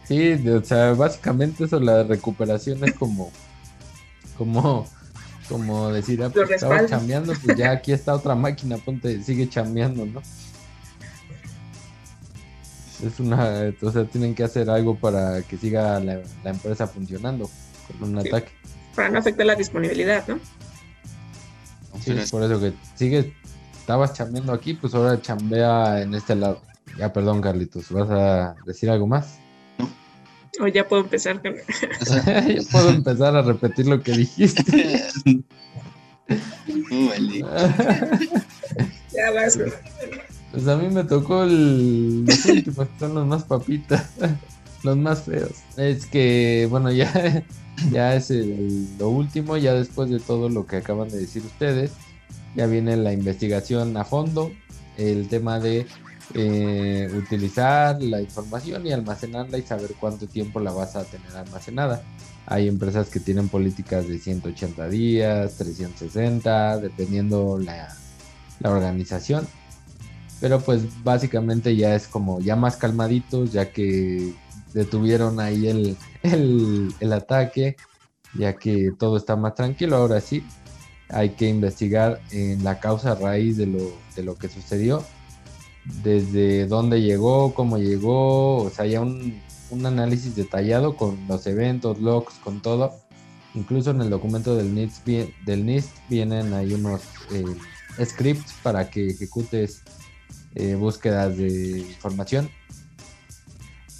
sí, 0.07 0.31
o 0.47 0.63
sea, 0.63 0.93
básicamente 0.93 1.65
eso, 1.65 1.81
la 1.81 2.03
recuperación 2.03 2.81
es 2.85 2.93
como, 2.93 3.29
como 4.37 4.87
como 5.47 5.91
decir, 5.91 6.21
ah, 6.23 6.29
pues 6.29 6.49
estaba 6.51 6.85
chambeando, 6.85 7.33
pues 7.43 7.57
ya 7.57 7.71
aquí 7.71 7.91
está 7.93 8.13
otra 8.13 8.35
máquina, 8.35 8.77
ponte, 8.77 9.21
sigue 9.23 9.47
chambeando, 9.47 10.05
¿no? 10.05 10.21
Es 13.03 13.19
una, 13.19 13.71
o 13.81 13.91
sea, 13.91 14.05
tienen 14.05 14.33
que 14.33 14.43
hacer 14.43 14.69
algo 14.69 14.95
para 14.95 15.41
que 15.43 15.57
siga 15.57 15.99
la, 15.99 16.21
empresa 16.43 16.87
funcionando 16.87 17.49
con 17.99 18.09
un 18.09 18.19
ataque. 18.19 18.51
Para 18.95 19.09
no 19.09 19.19
afectar 19.19 19.45
la 19.45 19.55
disponibilidad, 19.55 20.27
¿no? 20.27 20.39
Sí, 22.03 22.13
por 22.31 22.43
eso 22.43 22.59
que 22.59 22.73
sigue, 22.95 23.33
estabas 23.79 24.13
chambeando 24.13 24.51
aquí, 24.51 24.73
pues 24.73 24.93
ahora 24.95 25.21
chambea 25.21 26.01
en 26.01 26.13
este 26.13 26.35
lado. 26.35 26.61
Ya, 26.97 27.13
perdón, 27.13 27.41
Carlitos, 27.41 27.91
¿vas 27.91 28.09
a 28.09 28.55
decir 28.65 28.89
algo 28.89 29.07
más? 29.07 29.39
O 30.61 30.67
ya 30.67 30.87
puedo 30.87 31.03
empezar 31.03 31.41
con... 31.41 31.55
ya 31.55 32.61
puedo 32.71 32.89
empezar 32.89 33.35
a 33.35 33.41
repetir 33.41 33.87
lo 33.87 34.01
que 34.01 34.11
dijiste. 34.13 35.03
ya 39.13 39.31
vas. 39.33 39.59
Pues 40.51 40.67
a 40.67 40.77
mí 40.77 40.93
me 40.93 41.03
tocó 41.03 41.43
el... 41.43 42.25
los 42.25 42.45
últimos, 42.45 42.87
son 42.99 43.13
los 43.13 43.27
más 43.27 43.43
papitas, 43.43 44.09
los 44.83 44.97
más 44.97 45.23
feos. 45.23 45.51
Es 45.75 46.05
que, 46.05 46.67
bueno, 46.69 46.91
ya, 46.91 47.43
ya 47.91 48.15
es 48.15 48.31
lo 48.97 49.09
último, 49.09 49.57
ya 49.57 49.73
después 49.73 50.09
de 50.09 50.19
todo 50.19 50.49
lo 50.49 50.65
que 50.65 50.77
acaban 50.77 51.09
de 51.09 51.19
decir 51.19 51.43
ustedes, 51.45 51.91
ya 52.55 52.65
viene 52.65 52.97
la 52.97 53.13
investigación 53.13 53.95
a 53.97 54.03
fondo, 54.03 54.51
el 54.97 55.27
tema 55.27 55.59
de 55.59 55.85
eh, 56.33 57.09
utilizar 57.15 58.01
la 58.01 58.21
información 58.21 58.85
y 58.85 58.91
almacenarla 58.91 59.57
y 59.57 59.61
saber 59.61 59.95
cuánto 59.99 60.27
tiempo 60.27 60.59
la 60.59 60.71
vas 60.71 60.95
a 60.95 61.05
tener 61.05 61.35
almacenada. 61.35 62.01
Hay 62.45 62.67
empresas 62.67 63.09
que 63.09 63.19
tienen 63.19 63.49
políticas 63.49 64.07
de 64.07 64.19
180 64.19 64.89
días, 64.89 65.55
360, 65.55 66.79
dependiendo 66.79 67.57
la, 67.57 67.95
la 68.59 68.71
organización. 68.71 69.47
Pero 70.39 70.59
pues 70.59 70.81
básicamente 71.03 71.75
ya 71.75 71.95
es 71.95 72.07
como 72.07 72.39
ya 72.41 72.55
más 72.55 72.77
calmaditos, 72.77 73.51
ya 73.53 73.71
que 73.71 74.33
detuvieron 74.73 75.39
ahí 75.39 75.67
el, 75.67 75.97
el, 76.23 76.93
el 76.99 77.13
ataque, 77.13 77.77
ya 78.33 78.55
que 78.57 78.91
todo 78.97 79.17
está 79.17 79.35
más 79.35 79.55
tranquilo. 79.55 79.95
Ahora 79.95 80.21
sí, 80.21 80.43
hay 81.09 81.31
que 81.31 81.47
investigar 81.47 82.21
en 82.31 82.63
la 82.63 82.79
causa 82.79 83.15
raíz 83.15 83.57
de 83.57 83.67
lo, 83.67 83.93
de 84.15 84.23
lo 84.23 84.35
que 84.35 84.49
sucedió 84.49 85.03
desde 86.03 86.67
dónde 86.67 87.01
llegó, 87.01 87.53
cómo 87.53 87.77
llegó, 87.77 88.63
o 88.63 88.69
sea, 88.69 88.85
ya 88.85 89.01
un, 89.01 89.41
análisis 89.85 90.35
detallado 90.35 90.95
con 90.95 91.17
los 91.27 91.45
eventos, 91.47 91.99
logs, 91.99 92.35
con 92.43 92.61
todo. 92.61 92.93
Incluso 93.53 93.91
en 93.91 94.01
el 94.01 94.09
documento 94.09 94.55
del 94.55 94.73
NIST, 94.73 95.05
del 95.45 95.65
NIST 95.65 95.89
vienen 96.09 96.53
ahí 96.53 96.73
unos 96.73 97.01
eh, 97.31 98.05
scripts 98.05 98.53
para 98.63 98.89
que 98.89 99.07
ejecutes 99.07 99.83
eh, 100.55 100.75
búsquedas 100.75 101.37
de 101.37 101.79
información. 101.79 102.49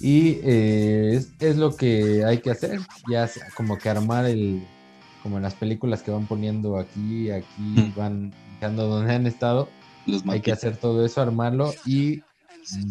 Y 0.00 0.38
eh, 0.44 1.24
es, 1.40 1.56
lo 1.56 1.74
que 1.74 2.24
hay 2.24 2.38
que 2.38 2.50
hacer, 2.50 2.80
ya 3.10 3.28
como 3.56 3.78
que 3.78 3.88
armar 3.88 4.26
el, 4.26 4.64
como 5.22 5.38
en 5.38 5.42
las 5.42 5.54
películas 5.54 6.02
que 6.02 6.12
van 6.12 6.26
poniendo 6.26 6.78
aquí, 6.78 7.30
aquí 7.30 7.92
van 7.96 8.32
dejando 8.54 8.86
donde 8.86 9.12
han 9.12 9.26
estado 9.26 9.68
hay 10.28 10.40
que 10.40 10.52
hacer 10.52 10.76
todo 10.76 11.04
eso, 11.04 11.20
armarlo 11.20 11.72
y 11.84 12.22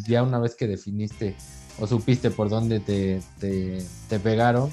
ya 0.05 0.23
una 0.23 0.39
vez 0.39 0.55
que 0.55 0.67
definiste 0.67 1.35
o 1.79 1.87
supiste 1.87 2.31
por 2.31 2.49
dónde 2.49 2.79
te, 2.79 3.21
te, 3.39 4.19
pegaron, 4.19 4.71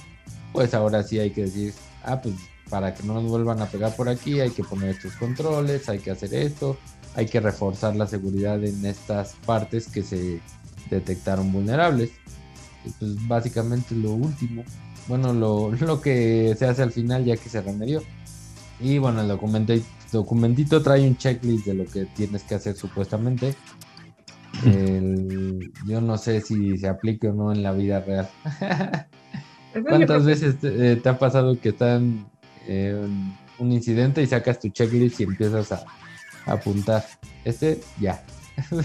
pues 0.53 0.73
ahora 0.75 1.03
sí 1.03 1.19
hay 1.19 1.31
que 1.31 1.43
decir, 1.43 1.75
ah, 2.03 2.21
pues 2.23 2.35
para 2.71 2.95
que 2.95 3.03
no 3.03 3.15
nos 3.15 3.25
vuelvan 3.25 3.61
a 3.61 3.67
pegar 3.67 3.95
por 3.95 4.09
aquí 4.09 4.41
hay 4.41 4.51
que 4.51 4.65
poner 4.65 4.91
estos 4.91 5.13
controles, 5.15 5.89
hay 5.89 5.99
que 5.99 6.11
hacer 6.11 6.33
esto, 6.35 6.79
hay 7.15 7.27
que 7.27 7.41
reforzar 7.41 7.95
la 7.95 8.07
seguridad 8.07 8.63
en 8.65 8.85
estas 8.87 9.35
partes 9.47 9.89
que 9.89 10.03
se 10.03 10.41
detectaron 10.91 11.53
vulnerables. 11.53 12.11
Y 12.85 12.91
pues 12.91 13.29
básicamente 13.29 13.95
lo 13.95 14.13
último, 14.13 14.65
bueno, 15.09 15.33
lo, 15.33 15.73
lo 15.73 16.01
que 16.01 16.55
se 16.59 16.67
hace 16.67 16.83
al 16.83 16.93
final 16.93 17.25
ya 17.25 17.37
que 17.37 17.49
se 17.49 17.61
remedió. 17.61 18.03
Y 18.81 18.99
bueno, 18.99 19.21
el 19.21 19.29
documento 19.29 19.73
documentito 20.14 20.83
trae 20.83 21.06
un 21.06 21.16
checklist 21.16 21.66
de 21.66 21.75
lo 21.75 21.85
que 21.85 22.06
tienes 22.06 22.42
que 22.44 22.54
hacer 22.54 22.75
supuestamente. 22.76 23.54
yo 25.87 26.00
no 26.00 26.16
sé 26.16 26.40
si 26.40 26.78
se 26.78 26.88
aplique 26.88 27.28
o 27.28 27.35
no 27.35 27.52
en 27.52 27.62
la 27.62 27.73
vida 27.73 28.00
real. 28.00 28.28
¿Cuántas 29.87 30.25
veces 30.25 30.54
eh, 30.62 30.99
te, 31.02 31.09
ha 31.09 31.18
pasado 31.18 31.61
que 31.61 31.71
están 31.71 32.26
en 32.66 33.35
un 33.59 33.73
incidente 33.73 34.23
y 34.23 34.26
sacas 34.26 34.61
tu 34.61 34.68
checklist 34.68 35.21
y 35.21 35.25
empiezas 35.25 35.73
a, 35.73 35.85
apuntar? 36.47 37.04
Este, 37.44 37.80
ya. 38.00 38.25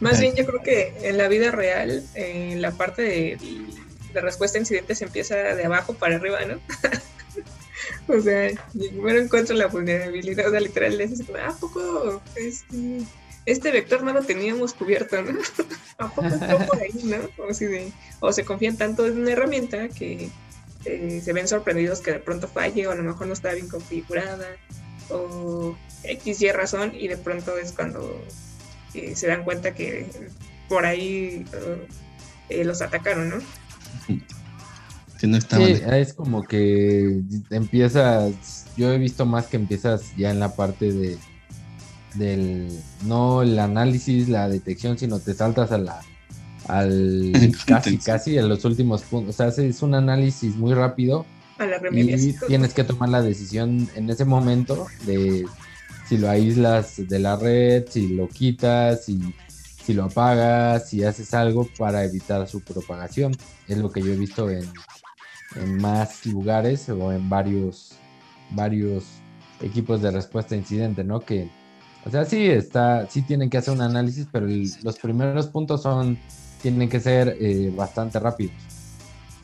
Más 0.00 0.20
bien 0.20 0.34
yo 0.36 0.44
creo 0.44 0.62
que 0.62 1.08
en 1.08 1.16
la 1.16 1.28
vida 1.28 1.50
real, 1.50 2.02
en 2.14 2.60
la 2.60 2.72
parte 2.72 3.02
de, 3.02 3.38
de 4.12 4.20
respuesta 4.20 4.58
a 4.58 4.60
incidentes 4.60 4.98
se 4.98 5.04
empieza 5.04 5.36
de 5.36 5.64
abajo 5.64 5.94
para 5.94 6.16
arriba, 6.16 6.40
¿no? 6.44 6.60
o 8.18 8.20
sea, 8.20 8.50
primero 8.72 9.20
encuentro 9.20 9.56
la 9.56 9.66
vulnerabilidad, 9.66 10.48
o 10.48 10.50
sea, 10.50 10.60
literal, 10.60 10.98
como, 11.26 11.38
¿a 11.38 11.56
poco 11.56 12.22
este, 12.36 13.02
este 13.46 13.70
vector 13.70 14.02
no 14.02 14.12
lo 14.12 14.22
teníamos 14.22 14.74
cubierto, 14.74 15.22
¿no? 15.22 15.38
¿A 15.98 16.08
poco 16.08 16.66
por 16.66 16.80
ahí, 16.80 17.02
no? 17.04 17.16
O, 17.44 17.54
si 17.54 17.66
de, 17.66 17.92
o 18.20 18.32
se 18.32 18.44
confían 18.44 18.76
tanto 18.76 19.06
en 19.06 19.20
una 19.20 19.32
herramienta 19.32 19.88
que 19.88 20.30
eh, 20.84 21.20
se 21.22 21.32
ven 21.32 21.48
sorprendidos 21.48 22.00
que 22.00 22.12
de 22.12 22.20
pronto 22.20 22.48
falle, 22.48 22.86
o 22.86 22.92
a 22.92 22.94
lo 22.94 23.02
mejor 23.02 23.26
no 23.26 23.32
está 23.32 23.52
bien 23.52 23.68
configurada, 23.68 24.48
o 25.08 25.76
X 26.04 26.42
y 26.42 26.52
razón, 26.52 26.92
y 26.94 27.08
de 27.08 27.16
pronto 27.16 27.56
es 27.56 27.72
cuando 27.72 28.22
eh, 28.94 29.14
se 29.16 29.26
dan 29.26 29.44
cuenta 29.44 29.74
que 29.74 30.06
por 30.68 30.84
ahí 30.84 31.44
eh, 32.48 32.64
los 32.64 32.82
atacaron, 32.82 33.30
¿no? 33.30 33.36
no 35.26 35.40
Sí, 35.40 35.80
es 35.90 36.14
como 36.14 36.42
que 36.44 37.20
empiezas, 37.50 38.66
yo 38.76 38.92
he 38.92 38.98
visto 38.98 39.26
más 39.26 39.46
que 39.46 39.56
empiezas 39.56 40.14
ya 40.16 40.30
en 40.30 40.40
la 40.40 40.54
parte 40.54 40.92
de, 40.92 41.18
del, 42.14 42.68
no 43.04 43.42
el 43.42 43.58
análisis, 43.58 44.28
la 44.28 44.48
detección, 44.48 44.98
sino 44.98 45.18
te 45.18 45.34
saltas 45.34 45.72
a 45.72 45.78
la, 45.78 46.00
al 46.68 47.32
casi, 47.66 47.98
casi 47.98 48.38
a 48.38 48.42
los 48.42 48.64
últimos 48.64 49.02
puntos. 49.02 49.40
O 49.40 49.50
sea, 49.52 49.64
es 49.64 49.82
un 49.82 49.94
análisis 49.94 50.56
muy 50.56 50.74
rápido 50.74 51.26
y 51.92 52.34
tienes 52.46 52.74
que 52.74 52.84
tomar 52.84 53.08
la 53.08 53.22
decisión 53.22 53.88
en 53.94 54.10
ese 54.10 54.24
momento 54.24 54.86
de 55.06 55.46
si 56.08 56.18
lo 56.18 56.28
aíslas 56.28 57.08
de 57.08 57.18
la 57.18 57.36
red, 57.36 57.84
si 57.88 58.08
lo 58.08 58.28
quitas, 58.28 59.04
si, 59.04 59.20
si 59.48 59.94
lo 59.94 60.04
apagas, 60.04 60.88
si 60.88 61.04
haces 61.04 61.32
algo 61.34 61.68
para 61.78 62.04
evitar 62.04 62.46
su 62.48 62.60
propagación. 62.60 63.32
Es 63.68 63.78
lo 63.78 63.90
que 63.90 64.02
yo 64.02 64.12
he 64.12 64.16
visto 64.16 64.50
en, 64.50 64.68
en 65.56 65.78
más 65.78 66.24
lugares 66.26 66.88
o 66.88 67.12
en 67.12 67.28
varios, 67.28 67.92
varios 68.50 69.04
equipos 69.60 70.02
de 70.02 70.10
respuesta 70.10 70.54
a 70.54 70.58
incidente, 70.58 71.04
¿no? 71.04 71.20
Que, 71.20 71.50
o 72.04 72.10
sea, 72.10 72.24
sí 72.24 72.46
está, 72.46 73.08
sí 73.08 73.22
tienen 73.22 73.50
que 73.50 73.58
hacer 73.58 73.74
un 73.74 73.80
análisis, 73.80 74.26
pero 74.30 74.46
los 74.46 74.98
primeros 74.98 75.46
puntos 75.46 75.82
son, 75.82 76.18
tienen 76.60 76.88
que 76.88 77.00
ser 77.00 77.36
eh, 77.40 77.72
bastante 77.74 78.18
rápidos. 78.18 78.54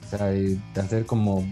O 0.07 0.17
sea, 0.17 0.27
de 0.27 0.59
hacer 0.77 1.05
como 1.05 1.45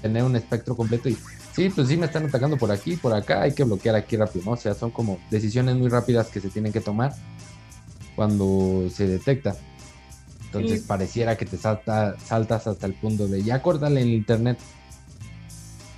tener 0.00 0.24
un 0.24 0.34
espectro 0.34 0.74
completo 0.74 1.08
y 1.08 1.16
sí, 1.54 1.68
pues 1.68 1.88
sí 1.88 1.96
me 1.96 2.06
están 2.06 2.26
atacando 2.26 2.56
por 2.56 2.70
aquí, 2.70 2.96
por 2.96 3.12
acá, 3.12 3.42
hay 3.42 3.52
que 3.52 3.64
bloquear 3.64 3.94
aquí 3.94 4.16
rápido, 4.16 4.46
¿no? 4.46 4.50
O 4.52 4.56
sea, 4.56 4.74
son 4.74 4.90
como 4.90 5.18
decisiones 5.30 5.76
muy 5.76 5.88
rápidas 5.88 6.28
que 6.28 6.40
se 6.40 6.48
tienen 6.48 6.72
que 6.72 6.80
tomar 6.80 7.14
cuando 8.16 8.88
se 8.90 9.06
detecta. 9.06 9.56
Entonces 10.52 10.82
pareciera 10.82 11.36
que 11.36 11.46
te 11.46 11.56
salta, 11.56 12.18
saltas 12.18 12.66
hasta 12.66 12.86
el 12.86 12.92
punto 12.92 13.26
de 13.26 13.42
ya 13.42 13.62
córtale 13.62 14.02
el 14.02 14.10
internet. 14.10 14.58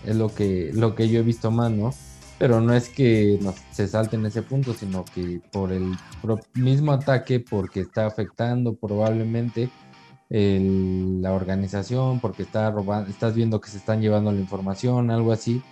Es 0.06 0.14
lo 0.14 0.32
que, 0.32 0.70
lo 0.73 0.94
que 0.94 1.08
yo 1.08 1.18
he 1.18 1.23
visto 1.23 1.50
más, 1.50 1.73
¿no? 1.73 1.92
Pero 2.38 2.61
no 2.61 2.73
es 2.75 2.88
que 2.88 3.40
se 3.73 3.88
salte 3.88 4.16
en 4.16 4.26
ese 4.26 4.42
punto, 4.42 4.75
sino 4.75 5.04
que 5.04 5.40
por 5.50 5.73
el 5.73 5.96
mismo 6.54 6.92
ataque, 6.92 7.40
porque 7.40 7.80
está 7.80 8.06
afectando 8.06 8.75
probablemente 8.76 9.70
la 10.28 11.32
organización, 11.32 12.20
porque 12.20 12.42
está 12.42 12.70
robando, 12.70 13.11
estás 13.11 13.34
viendo 13.34 13.61
que 13.61 13.70
se 13.70 13.78
están 13.78 14.00
llevando 14.00 14.30
la 14.30 14.40
información, 14.40 15.11
algo 15.11 15.32
así, 15.32 15.62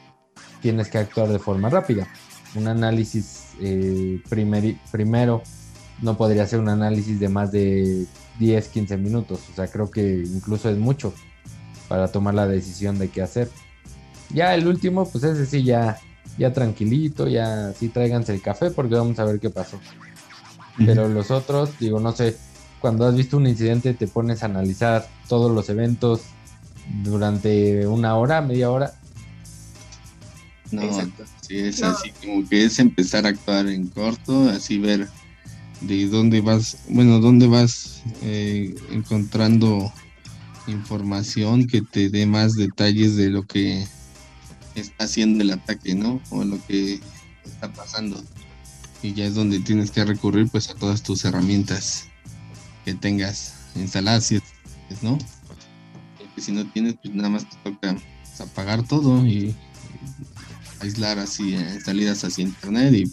tienes 0.60 0.88
que 0.88 0.98
actuar 0.98 1.28
de 1.28 1.38
forma 1.38 1.68
rápida. 1.68 2.08
Un 2.54 2.68
análisis 2.68 3.54
eh, 3.60 4.20
primero 4.28 5.42
no 6.02 6.16
podría 6.16 6.46
ser 6.46 6.60
un 6.60 6.68
análisis 6.68 7.18
de 7.18 7.28
más 7.28 7.52
de 7.52 8.06
10, 8.38 8.68
15 8.68 8.96
minutos. 8.98 9.40
O 9.50 9.56
sea, 9.56 9.68
creo 9.68 9.90
que 9.90 10.22
incluso 10.26 10.68
es 10.68 10.76
mucho 10.76 11.14
para 11.88 12.08
tomar 12.08 12.34
la 12.34 12.46
decisión 12.46 12.98
de 12.98 13.08
qué 13.08 13.22
hacer. 13.22 13.48
Ya 14.30 14.54
el 14.54 14.66
último, 14.66 15.08
pues 15.08 15.24
ese 15.24 15.46
sí, 15.46 15.62
ya, 15.62 15.98
ya 16.38 16.52
tranquilito, 16.52 17.28
ya 17.28 17.72
sí 17.72 17.88
tráiganse 17.88 18.34
el 18.34 18.42
café 18.42 18.70
porque 18.70 18.96
vamos 18.96 19.18
a 19.18 19.24
ver 19.24 19.40
qué 19.40 19.48
pasó. 19.48 19.80
Pero 20.76 21.08
los 21.08 21.30
otros, 21.30 21.78
digo, 21.78 22.00
no 22.00 22.12
sé, 22.12 22.36
cuando 22.80 23.06
has 23.06 23.14
visto 23.14 23.36
un 23.36 23.46
incidente 23.46 23.94
te 23.94 24.08
pones 24.08 24.42
a 24.42 24.46
analizar 24.46 25.06
todos 25.28 25.52
los 25.52 25.68
eventos 25.68 26.22
durante 27.04 27.86
una 27.86 28.16
hora, 28.16 28.40
media 28.40 28.70
hora. 28.70 28.94
No, 30.72 30.82
sí, 31.42 31.58
es 31.58 31.82
así 31.82 32.10
como 32.12 32.48
que 32.48 32.64
es 32.64 32.78
empezar 32.78 33.26
a 33.26 33.28
actuar 33.28 33.66
en 33.66 33.88
corto, 33.88 34.48
así 34.48 34.78
ver 34.78 35.06
de 35.82 36.08
dónde 36.08 36.40
vas, 36.40 36.78
bueno, 36.88 37.18
dónde 37.20 37.46
vas 37.46 38.02
eh, 38.22 38.74
encontrando 38.90 39.92
información 40.66 41.66
que 41.66 41.82
te 41.82 42.08
dé 42.08 42.26
más 42.26 42.54
detalles 42.54 43.16
de 43.16 43.30
lo 43.30 43.44
que 43.44 43.86
está 44.74 45.04
haciendo 45.04 45.42
el 45.42 45.50
ataque, 45.50 45.94
¿no? 45.94 46.20
O 46.30 46.44
lo 46.44 46.64
que 46.66 47.00
está 47.44 47.72
pasando. 47.72 48.22
Y 49.02 49.14
ya 49.14 49.24
es 49.24 49.34
donde 49.34 49.58
tienes 49.60 49.90
que 49.90 50.04
recurrir 50.04 50.48
pues 50.48 50.70
a 50.70 50.74
todas 50.74 51.02
tus 51.02 51.24
herramientas 51.24 52.06
que 52.84 52.94
tengas 52.94 53.54
instaladas, 53.74 54.32
¿no? 55.02 55.18
Porque 56.18 56.40
si 56.40 56.52
no 56.52 56.64
tienes, 56.70 56.94
pues 57.02 57.14
nada 57.14 57.28
más 57.28 57.48
te 57.48 57.56
toca 57.70 57.94
pues, 57.94 58.40
apagar 58.40 58.86
todo 58.86 59.26
y 59.26 59.54
aislar 60.80 61.18
así 61.18 61.54
eh, 61.54 61.80
salidas 61.84 62.24
hacia 62.24 62.44
internet 62.44 62.94
y 62.94 63.04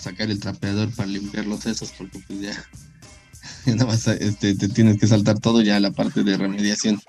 sacar 0.00 0.30
el 0.30 0.40
trapeador 0.40 0.90
para 0.94 1.08
limpiar 1.08 1.46
los 1.46 1.60
sesos 1.60 1.92
porque 1.96 2.20
pues 2.26 2.40
ya, 2.40 2.64
nada 3.66 3.86
más 3.86 4.06
este, 4.08 4.54
te 4.54 4.68
tienes 4.68 4.98
que 4.98 5.06
saltar 5.06 5.38
todo 5.38 5.62
ya 5.62 5.80
la 5.80 5.90
parte 5.90 6.24
de 6.24 6.36
remediación. 6.36 7.00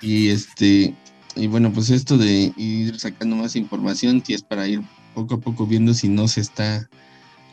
Y 0.00 0.28
este 0.28 0.94
y 1.34 1.46
bueno, 1.46 1.72
pues 1.72 1.90
esto 1.90 2.18
de 2.18 2.52
ir 2.56 2.98
sacando 2.98 3.36
más 3.36 3.54
información, 3.54 4.22
si 4.24 4.34
es 4.34 4.42
para 4.42 4.66
ir 4.66 4.82
poco 5.14 5.34
a 5.34 5.40
poco 5.40 5.66
viendo 5.66 5.94
si 5.94 6.08
no 6.08 6.26
se 6.26 6.40
está 6.40 6.88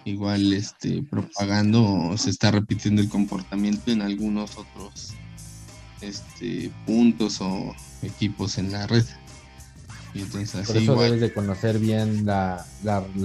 igual 0.05 0.53
este 0.53 1.03
propagando 1.03 1.83
o 1.83 2.17
se 2.17 2.29
está 2.29 2.51
repitiendo 2.51 3.01
el 3.01 3.09
comportamiento 3.09 3.91
en 3.91 4.01
algunos 4.01 4.57
otros 4.57 5.13
este 6.01 6.71
puntos 6.85 7.41
o 7.41 7.75
equipos 8.01 8.57
en 8.57 8.71
la 8.71 8.87
red. 8.87 9.05
Por 10.23 10.77
eso 10.77 10.95
debes 10.95 11.19
de 11.19 11.33
conocer 11.33 11.77
bien 11.77 12.25
la, 12.25 12.65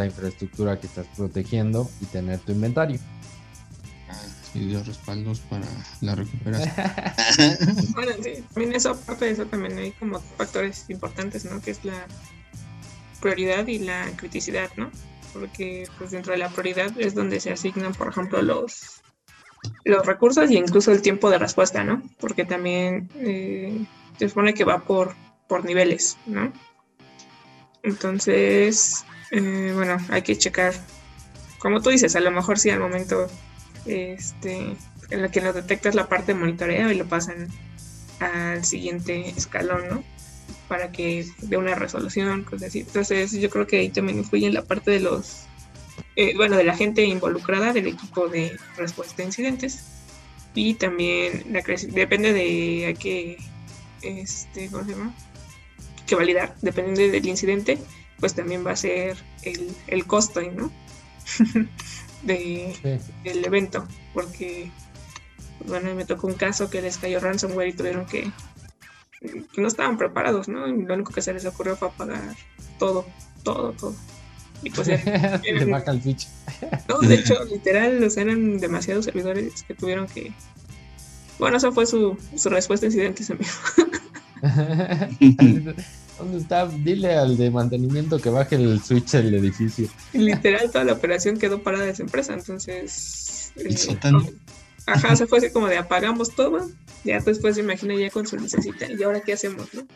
infraestructura 0.04 0.80
que 0.80 0.88
estás 0.88 1.06
protegiendo 1.16 1.88
y 2.00 2.06
tener 2.06 2.40
tu 2.40 2.52
inventario. 2.52 2.98
Ah, 4.08 4.20
y 4.54 4.66
dio 4.66 4.82
respaldos 4.82 5.38
para 5.40 5.66
la 6.00 6.16
recuperación. 6.16 6.74
bueno, 7.94 8.12
sí, 8.22 8.42
también 8.52 8.74
eso, 8.74 8.90
aparte 8.90 9.26
de 9.26 9.30
eso, 9.30 9.46
también 9.46 9.78
hay 9.78 9.92
como 9.92 10.18
factores 10.36 10.86
importantes, 10.88 11.44
¿no? 11.44 11.60
Que 11.60 11.70
es 11.70 11.84
la 11.84 12.06
prioridad 13.20 13.66
y 13.68 13.78
la 13.78 14.10
criticidad, 14.16 14.70
¿no? 14.76 14.90
Porque 15.32 15.88
pues 15.96 16.10
dentro 16.10 16.32
de 16.32 16.38
la 16.38 16.48
prioridad 16.48 16.92
es 16.98 17.14
donde 17.14 17.38
se 17.38 17.52
asignan, 17.52 17.92
por 17.94 18.08
ejemplo, 18.08 18.42
los 18.42 19.00
los 19.84 20.06
recursos 20.06 20.50
y 20.50 20.56
incluso 20.56 20.90
el 20.90 21.02
tiempo 21.02 21.30
de 21.30 21.38
respuesta, 21.38 21.84
¿no? 21.84 22.02
Porque 22.18 22.44
también 22.44 23.10
eh, 23.16 23.84
se 24.18 24.28
supone 24.28 24.54
que 24.54 24.64
va 24.64 24.80
por, 24.80 25.14
por 25.46 25.64
niveles, 25.64 26.16
¿no? 26.26 26.52
Entonces, 27.82 29.04
eh, 29.30 29.72
bueno, 29.74 29.96
hay 30.08 30.22
que 30.22 30.36
checar. 30.36 30.74
Como 31.58 31.80
tú 31.80 31.90
dices, 31.90 32.16
a 32.16 32.20
lo 32.20 32.30
mejor 32.30 32.58
sí 32.58 32.70
al 32.70 32.80
momento 32.80 33.28
este, 33.86 34.76
en 35.10 35.20
el 35.20 35.30
que 35.30 35.40
lo 35.40 35.52
detectas 35.52 35.94
la 35.94 36.08
parte 36.08 36.32
de 36.32 36.38
monitoreo 36.38 36.90
y 36.90 36.96
lo 36.96 37.06
pasan 37.06 37.48
al 38.20 38.64
siguiente 38.64 39.30
escalón, 39.30 39.88
¿no? 39.88 40.04
Para 40.68 40.92
que 40.92 41.26
dé 41.42 41.56
una 41.56 41.74
resolución, 41.74 42.44
cosas 42.44 42.68
así. 42.68 42.80
Entonces, 42.80 43.32
yo 43.32 43.50
creo 43.50 43.66
que 43.66 43.78
ahí 43.78 43.88
también 43.90 44.18
influye 44.18 44.46
en 44.46 44.54
la 44.54 44.64
parte 44.64 44.90
de 44.90 45.00
los, 45.00 45.46
eh, 46.16 46.34
bueno, 46.36 46.56
de 46.56 46.64
la 46.64 46.76
gente 46.76 47.04
involucrada 47.04 47.72
del 47.72 47.88
equipo 47.88 48.28
de 48.28 48.56
respuesta 48.76 49.22
a 49.22 49.26
incidentes. 49.26 49.84
Y 50.54 50.74
también 50.74 51.44
la 51.50 51.62
depende 51.62 52.32
de 52.32 52.88
a 52.88 52.98
qué, 52.98 53.38
este, 54.02 54.68
¿cómo 54.68 54.84
se 54.84 54.90
llama? 54.92 55.14
Que 56.10 56.16
validar, 56.16 56.56
dependiendo 56.60 57.12
del 57.12 57.26
incidente, 57.26 57.78
pues 58.18 58.34
también 58.34 58.66
va 58.66 58.72
a 58.72 58.76
ser 58.76 59.16
el, 59.44 59.70
el 59.86 60.06
costo, 60.06 60.42
¿no? 60.42 60.72
de, 62.24 63.00
del 63.22 63.44
evento, 63.44 63.86
porque, 64.12 64.72
bueno, 65.66 65.94
me 65.94 66.04
tocó 66.04 66.26
un 66.26 66.34
caso 66.34 66.68
que 66.68 66.82
les 66.82 66.98
cayó 66.98 67.20
ransomware 67.20 67.68
y 67.68 67.72
tuvieron 67.74 68.06
que, 68.06 68.28
que 69.20 69.60
no 69.62 69.68
estaban 69.68 69.96
preparados, 69.98 70.48
¿no? 70.48 70.66
Y 70.66 70.82
lo 70.82 70.94
único 70.94 71.12
que 71.12 71.22
se 71.22 71.32
les 71.32 71.46
ocurrió 71.46 71.76
fue 71.76 71.86
apagar 71.86 72.34
todo, 72.80 73.06
todo, 73.44 73.72
todo. 73.74 73.94
Y 74.64 74.70
pues 74.70 74.88
eran, 74.88 75.40
No, 76.88 76.98
de 76.98 77.14
hecho, 77.14 77.44
literal, 77.44 78.02
o 78.02 78.20
eran 78.20 78.58
demasiados 78.58 79.04
servidores 79.04 79.62
que 79.62 79.74
tuvieron 79.74 80.08
que. 80.08 80.32
Bueno, 81.38 81.56
esa 81.56 81.70
fue 81.70 81.86
su, 81.86 82.18
su 82.34 82.48
respuesta 82.50 82.86
a 82.86 82.88
incidentes, 82.88 83.30
amigo. 83.30 83.48
¿Dónde 86.18 86.38
está? 86.38 86.66
Dile 86.66 87.14
al 87.14 87.36
de 87.36 87.50
mantenimiento 87.50 88.18
que 88.18 88.28
baje 88.28 88.56
el 88.56 88.80
switch 88.82 89.12
del 89.12 89.34
edificio. 89.34 89.88
Literal, 90.12 90.70
toda 90.70 90.84
la 90.84 90.92
operación 90.92 91.38
quedó 91.38 91.62
parada 91.62 91.84
de 91.84 91.92
esa 91.92 92.02
empresa, 92.02 92.34
entonces. 92.34 93.52
El 93.56 93.72
eh, 93.74 94.34
Ajá, 94.86 95.16
se 95.16 95.26
fue 95.26 95.38
así 95.38 95.50
como 95.50 95.68
de 95.68 95.78
apagamos 95.78 96.34
todo. 96.34 96.68
Ya 97.04 97.20
después 97.20 97.54
se 97.54 97.60
imagina 97.60 97.94
ya 97.94 98.10
con 98.10 98.26
su 98.26 98.36
necesita. 98.36 98.90
¿Y 98.92 99.02
ahora 99.02 99.20
qué 99.20 99.32
hacemos, 99.32 99.68
no? 99.72 99.86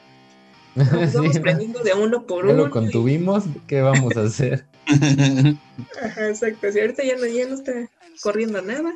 Estamos 1.01 1.39
prendiendo 1.41 1.83
de 1.83 1.93
uno 1.93 2.27
por 2.27 2.45
uno. 2.45 2.55
lo 2.55 2.71
contuvimos, 2.71 3.45
¿qué 3.67 3.81
vamos 3.83 4.17
a 4.17 4.23
hacer? 4.23 4.65
Ajá, 6.03 6.29
exacto. 6.29 6.73
Si 6.73 6.81
ahorita 6.81 7.05
ya 7.05 7.17
no, 7.17 7.27
ya 7.27 7.47
no 7.47 7.55
está 7.55 7.73
corriendo 8.23 8.63
nada. 8.63 8.93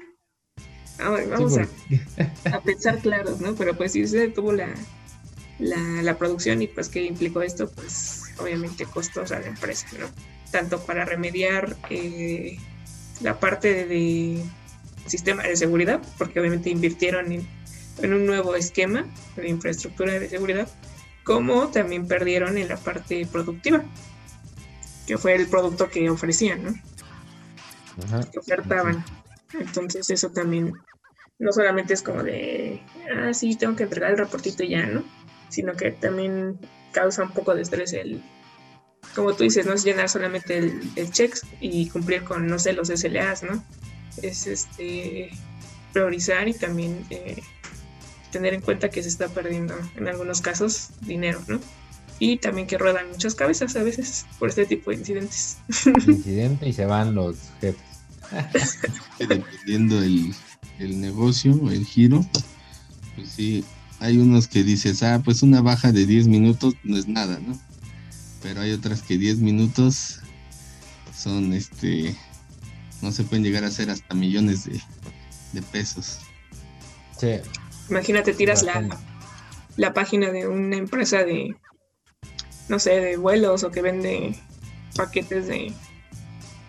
Ah, 0.98 1.16
vamos 1.30 1.56
a, 1.56 1.68
a, 2.50 2.61
pensar 2.61 2.98
claros, 2.98 3.40
¿no? 3.40 3.54
Pero 3.54 3.76
pues 3.76 3.92
sí 3.92 4.06
se 4.06 4.28
tuvo 4.28 4.52
la, 4.52 4.74
la, 5.59 6.16
producción 6.18 6.62
y 6.62 6.68
pues 6.68 6.88
qué 6.88 7.05
implicó 7.05 7.42
esto, 7.42 7.68
pues 7.71 8.23
obviamente 8.38 8.85
costos 8.87 9.33
a 9.33 9.40
la 9.40 9.49
empresa, 9.49 9.87
¿no? 9.99 10.07
Tanto 10.51 10.81
para 10.81 11.05
remediar 11.05 11.77
eh, 11.90 12.59
la 13.21 13.38
parte 13.38 13.87
de, 13.87 14.42
sistema 15.07 15.42
de 15.42 15.57
seguridad, 15.57 16.01
porque 16.16 16.40
obviamente 16.40 16.71
invirtieron 16.71 17.33
en, 17.33 17.47
un 18.01 18.27
nuevo 18.27 18.55
esquema 18.55 19.07
de 19.37 19.49
infraestructura 19.49 20.18
de 20.18 20.29
seguridad, 20.29 20.68
como 21.25 21.68
también 21.68 22.07
perdieron 22.07 22.57
en 22.57 22.68
la 22.68 22.77
parte 22.77 23.27
productiva. 23.27 23.83
que 25.07 25.18
fue 25.18 25.35
el 25.35 25.49
producto 25.49 25.88
que 25.88 26.09
ofrecían, 26.11 26.62
¿no? 26.64 26.75
Que 28.31 28.38
ofertaban. 28.38 29.05
Entonces 29.59 30.09
eso 30.11 30.31
también 30.31 30.73
no 31.38 31.53
solamente 31.53 31.94
es 31.94 32.03
como 32.03 32.23
de, 32.23 32.83
ah, 33.16 33.33
sí, 33.33 33.57
tengo 33.57 33.75
que 33.75 33.85
entregar 33.85 34.11
el 34.12 34.18
reportito 34.18 34.62
ya, 34.64 34.87
¿no? 34.87 35.03
Sino 35.48 35.74
que 35.74 35.92
también 35.92 36.58
causa 36.92 37.22
un 37.22 37.30
poco 37.30 37.54
de 37.54 37.62
estrés 37.62 37.92
el, 37.92 38.22
como 39.14 39.34
tú 39.34 39.44
dices, 39.44 39.66
no 39.66 39.72
es 39.72 39.84
llenar 39.84 40.08
solamente 40.08 40.58
el, 40.58 40.80
el 40.96 41.11
checks 41.11 41.42
y 41.61 41.88
cumplir 41.88 42.24
con, 42.24 42.46
no 42.46 42.58
sé, 42.58 42.72
los 42.72 42.88
SLAs, 42.88 43.42
¿no? 43.42 43.62
Es 44.22 44.46
este 44.46 45.30
priorizar 45.92 46.48
y 46.48 46.54
también 46.54 47.04
eh, 47.11 47.42
tener 48.30 48.54
en 48.54 48.61
cuenta 48.61 48.90
que 48.90 49.02
se 49.02 49.08
está 49.08 49.28
perdiendo 49.28 49.74
en 49.96 50.08
algunos 50.08 50.40
casos 50.40 50.90
dinero, 51.00 51.42
¿no? 51.48 51.61
Y 52.20 52.38
también 52.38 52.66
que 52.66 52.78
ruedan 52.78 53.08
muchas 53.11 53.34
cabezas 53.34 53.76
a 53.76 53.82
veces 53.82 54.26
por 54.38 54.48
este 54.48 54.66
tipo 54.66 54.90
de 54.90 54.96
incidentes. 54.96 55.58
Incidente 56.06 56.68
y 56.68 56.72
se 56.72 56.84
van 56.84 57.14
los 57.14 57.37
jefes. 57.61 57.82
Dependiendo 59.18 60.02
el, 60.02 60.34
el 60.78 61.00
negocio, 61.00 61.52
el 61.70 61.84
giro, 61.87 62.26
pues 63.14 63.30
sí, 63.30 63.64
hay 64.00 64.18
unos 64.18 64.46
que 64.48 64.62
dices, 64.62 65.02
ah, 65.02 65.20
pues 65.24 65.42
una 65.42 65.61
baja 65.61 65.92
de 65.92 66.06
10 66.06 66.28
minutos 66.28 66.74
no 66.84 66.96
es 66.96 67.08
nada, 67.08 67.38
¿no? 67.40 67.58
Pero 68.42 68.61
hay 68.61 68.72
otras 68.72 69.02
que 69.02 69.18
10 69.18 69.38
minutos 69.38 70.20
son, 71.16 71.52
este, 71.52 72.14
no 73.02 73.11
se 73.12 73.24
pueden 73.24 73.42
llegar 73.44 73.64
a 73.64 73.68
hacer 73.68 73.90
hasta 73.90 74.14
millones 74.14 74.64
de, 74.64 74.80
de 75.52 75.62
pesos. 75.62 76.18
Sí. 77.18 77.40
Imagínate, 77.90 78.32
tiras 78.34 78.62
la, 78.62 78.87
la 79.76 79.94
página 79.94 80.30
de 80.30 80.46
una 80.46 80.76
empresa 80.76 81.24
de, 81.24 81.56
no 82.68 82.78
sé, 82.78 82.90
de 83.00 83.16
vuelos 83.16 83.64
o 83.64 83.70
que 83.72 83.82
vende 83.82 84.38
paquetes 84.94 85.48
de, 85.48 85.72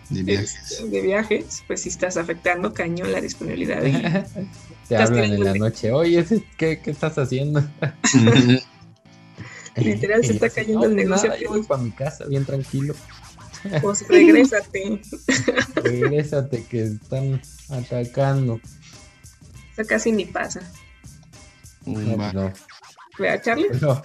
De 0.08 0.22
viajes. 0.24 0.82
de 0.90 1.00
viajes, 1.02 1.62
pues 1.68 1.82
si 1.82 1.88
estás 1.90 2.16
afectando 2.16 2.74
cañón 2.74 3.12
la 3.12 3.20
disponibilidad. 3.20 3.80
de- 3.80 4.24
Te 4.90 4.96
hablan 4.96 5.32
en 5.32 5.44
la 5.44 5.54
noche, 5.54 5.92
oye, 5.92 6.24
¿qué, 6.58 6.80
qué 6.80 6.90
estás 6.90 7.16
haciendo? 7.16 7.62
Literal, 9.76 10.24
se 10.24 10.32
está 10.32 10.50
cayendo 10.50 10.84
el 10.86 10.96
"No, 10.96 11.02
negocio". 11.02 11.28
nada, 11.28 11.40
yo 11.40 11.48
voy 11.50 11.62
para 11.62 11.80
mi 11.80 11.92
casa 11.92 12.24
bien 12.26 12.44
tranquilo. 12.44 12.94
Pues 13.82 14.08
regrésate. 14.08 15.02
Regrésate 15.76 16.64
que 16.64 16.82
están 16.84 17.40
atacando. 17.68 18.58
Eso 19.76 19.86
casi 19.86 20.12
ni 20.12 20.24
pasa. 20.24 20.60
No, 21.84 22.32
no. 22.32 22.52
¿Vea, 23.18 23.40
Charlie? 23.42 23.68
Lo, 23.80 24.02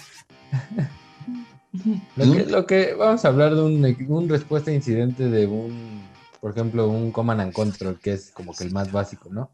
¿No? 2.17 2.33
que, 2.33 2.45
lo 2.45 2.65
que 2.65 2.93
vamos 2.95 3.23
a 3.23 3.27
hablar 3.29 3.55
de 3.55 3.61
un, 3.61 3.95
un 4.09 4.27
respuesta 4.29 4.71
a 4.71 4.73
incidente 4.73 5.29
de 5.29 5.47
un, 5.47 6.01
por 6.41 6.51
ejemplo, 6.51 6.89
un 6.89 7.11
command 7.13 7.39
and 7.39 7.53
control, 7.53 7.97
que 7.99 8.11
es 8.11 8.31
como 8.31 8.53
que 8.53 8.65
el 8.65 8.71
más 8.71 8.91
básico, 8.91 9.29
¿no? 9.31 9.49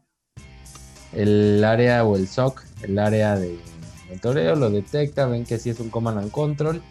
El 1.12 1.62
área 1.64 2.04
o 2.04 2.16
el 2.16 2.26
SOC, 2.28 2.62
el 2.82 2.98
área 2.98 3.36
de 3.38 3.58
monitoreo, 4.06 4.56
lo 4.56 4.70
detecta, 4.70 5.26
ven 5.26 5.44
que 5.44 5.58
sí 5.58 5.70
es 5.70 5.80
un 5.80 5.90
command 5.90 6.18
and 6.18 6.30
control, 6.30 6.82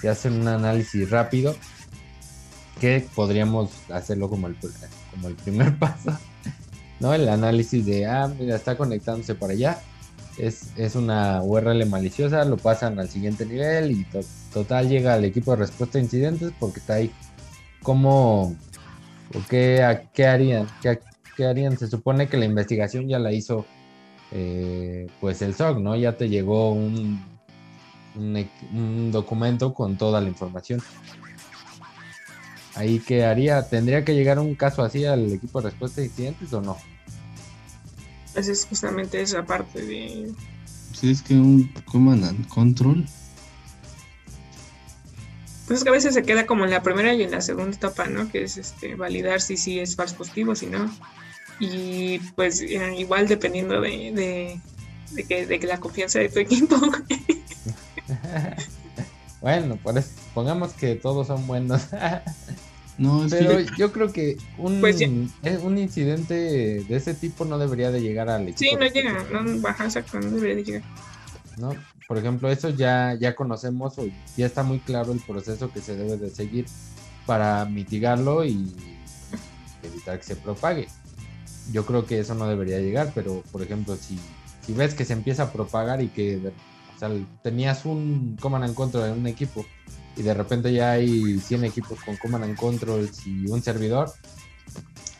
se 0.00 0.08
hace 0.08 0.28
un 0.28 0.46
análisis 0.46 1.08
rápido, 1.10 1.54
que 2.80 3.06
podríamos 3.14 3.70
hacerlo 3.90 4.28
como 4.28 4.46
el, 4.46 4.56
como 5.10 5.28
el 5.28 5.34
primer 5.34 5.76
paso, 5.78 6.16
¿no? 7.00 7.12
El 7.14 7.28
análisis 7.28 7.84
de, 7.84 8.06
ah, 8.06 8.30
mira, 8.38 8.56
está 8.56 8.76
conectándose 8.76 9.34
para 9.34 9.52
allá, 9.54 9.80
es, 10.36 10.68
es 10.76 10.94
una 10.94 11.42
URL 11.42 11.84
maliciosa, 11.86 12.44
lo 12.44 12.56
pasan 12.56 12.98
al 13.00 13.08
siguiente 13.08 13.44
nivel 13.44 13.90
y 13.90 14.04
to- 14.04 14.20
total 14.52 14.88
llega 14.88 15.14
al 15.14 15.24
equipo 15.24 15.50
de 15.52 15.56
respuesta 15.58 15.98
a 15.98 16.00
incidentes 16.02 16.52
porque 16.60 16.78
está 16.78 16.94
ahí. 16.94 17.10
¿Cómo 17.82 18.54
o 19.34 19.38
qué, 19.48 19.82
a- 19.82 20.02
qué 20.12 20.26
harían? 20.26 20.68
¿Qué, 20.80 21.00
qué 21.38 21.46
harían? 21.46 21.78
Se 21.78 21.86
supone 21.86 22.28
que 22.28 22.36
la 22.36 22.44
investigación 22.46 23.06
ya 23.08 23.20
la 23.20 23.32
hizo 23.32 23.64
eh, 24.32 25.06
pues 25.20 25.40
el 25.40 25.54
SOC, 25.54 25.78
¿no? 25.78 25.94
Ya 25.96 26.16
te 26.16 26.28
llegó 26.28 26.72
un, 26.72 27.24
un, 28.16 28.34
equ- 28.34 28.70
un 28.72 29.12
documento 29.12 29.72
con 29.72 29.96
toda 29.96 30.20
la 30.20 30.26
información. 30.28 30.82
Ahí 32.74 32.98
qué 32.98 33.24
haría? 33.24 33.68
¿Tendría 33.68 34.04
que 34.04 34.14
llegar 34.14 34.40
un 34.40 34.56
caso 34.56 34.82
así 34.82 35.04
al 35.04 35.32
equipo 35.32 35.60
de 35.62 35.70
respuesta 35.70 36.00
a 36.00 36.04
incidentes 36.04 36.52
o 36.52 36.60
no? 36.60 36.76
Esa 38.34 38.50
es 38.52 38.66
justamente 38.66 39.22
esa 39.22 39.44
parte 39.46 39.80
de... 39.86 40.32
Pues 40.90 41.04
es 41.04 41.22
que 41.22 41.34
un 41.34 41.72
command 41.84 42.24
and 42.24 42.48
control, 42.48 43.06
Pues 45.66 45.80
es 45.80 45.84
que 45.84 45.90
a 45.90 45.92
veces 45.92 46.14
se 46.14 46.22
queda 46.22 46.46
como 46.46 46.64
en 46.64 46.70
la 46.70 46.82
primera 46.82 47.12
y 47.12 47.22
en 47.22 47.30
la 47.30 47.42
segunda 47.42 47.76
etapa, 47.76 48.06
¿no? 48.06 48.30
Que 48.30 48.42
es 48.44 48.56
este 48.56 48.94
validar 48.94 49.40
si 49.42 49.56
sí 49.58 49.78
es 49.78 49.96
falso 49.96 50.16
positivo, 50.16 50.54
si 50.54 50.66
no. 50.66 50.90
Y 51.60 52.18
pues 52.36 52.60
eh, 52.60 52.94
igual 52.98 53.26
dependiendo 53.26 53.80
de, 53.80 53.90
de, 54.12 54.60
de 55.12 55.24
que, 55.24 55.46
de 55.46 55.58
que 55.58 55.66
la 55.66 55.78
confianza 55.80 56.18
de 56.20 56.28
tu 56.28 56.38
equipo. 56.40 56.76
bueno, 59.40 59.76
por 59.76 59.98
eso, 59.98 60.10
pongamos 60.34 60.72
que 60.72 60.94
todos 60.94 61.26
son 61.26 61.46
buenos. 61.46 61.88
no, 62.98 63.24
es 63.24 63.32
Pero 63.32 63.56
que 63.56 63.66
yo 63.76 63.92
creo 63.92 64.12
que 64.12 64.36
un, 64.56 64.80
Pues 64.80 65.00
eh, 65.00 65.58
un 65.62 65.78
incidente 65.78 66.34
de 66.34 66.96
ese 66.96 67.14
tipo 67.14 67.44
no 67.44 67.58
debería 67.58 67.90
de 67.90 68.00
llegar 68.00 68.28
al 68.28 68.48
equipo. 68.48 68.58
sí, 68.58 68.76
no 68.76 68.86
llega, 68.86 69.24
no 69.32 69.60
baja, 69.60 69.84
exacto, 69.84 70.20
no 70.20 70.30
debería 70.30 70.56
de 70.56 70.64
llegar. 70.64 70.82
¿no? 71.56 71.74
Por 72.06 72.18
ejemplo, 72.18 72.50
eso 72.50 72.70
ya, 72.70 73.14
ya 73.20 73.34
conocemos 73.34 73.98
o 73.98 74.06
ya 74.36 74.46
está 74.46 74.62
muy 74.62 74.78
claro 74.78 75.12
el 75.12 75.20
proceso 75.20 75.70
que 75.70 75.80
se 75.80 75.94
debe 75.96 76.16
de 76.16 76.30
seguir 76.30 76.66
para 77.26 77.64
mitigarlo 77.66 78.44
y 78.44 78.74
evitar 79.82 80.18
que 80.18 80.24
se 80.24 80.36
propague. 80.36 80.88
Yo 81.72 81.84
creo 81.84 82.06
que 82.06 82.18
eso 82.20 82.34
no 82.34 82.46
debería 82.48 82.78
llegar, 82.80 83.12
pero 83.14 83.42
por 83.52 83.62
ejemplo, 83.62 83.96
si, 83.96 84.18
si 84.64 84.72
ves 84.72 84.94
que 84.94 85.04
se 85.04 85.12
empieza 85.12 85.44
a 85.44 85.52
propagar 85.52 86.02
y 86.02 86.08
que 86.08 86.36
de- 86.38 86.52
o 87.00 87.26
tenías 87.42 87.84
un 87.84 88.36
command 88.40 88.64
and 88.64 88.74
control 88.74 89.04
en 89.10 89.18
un 89.20 89.26
equipo 89.28 89.64
y 90.16 90.22
de 90.22 90.34
repente 90.34 90.72
ya 90.72 90.92
hay 90.92 91.38
100 91.38 91.64
equipos 91.64 92.00
con 92.02 92.16
command 92.16 92.44
and 92.44 92.56
controls 92.56 93.24
y 93.26 93.46
un 93.48 93.62
servidor, 93.62 94.10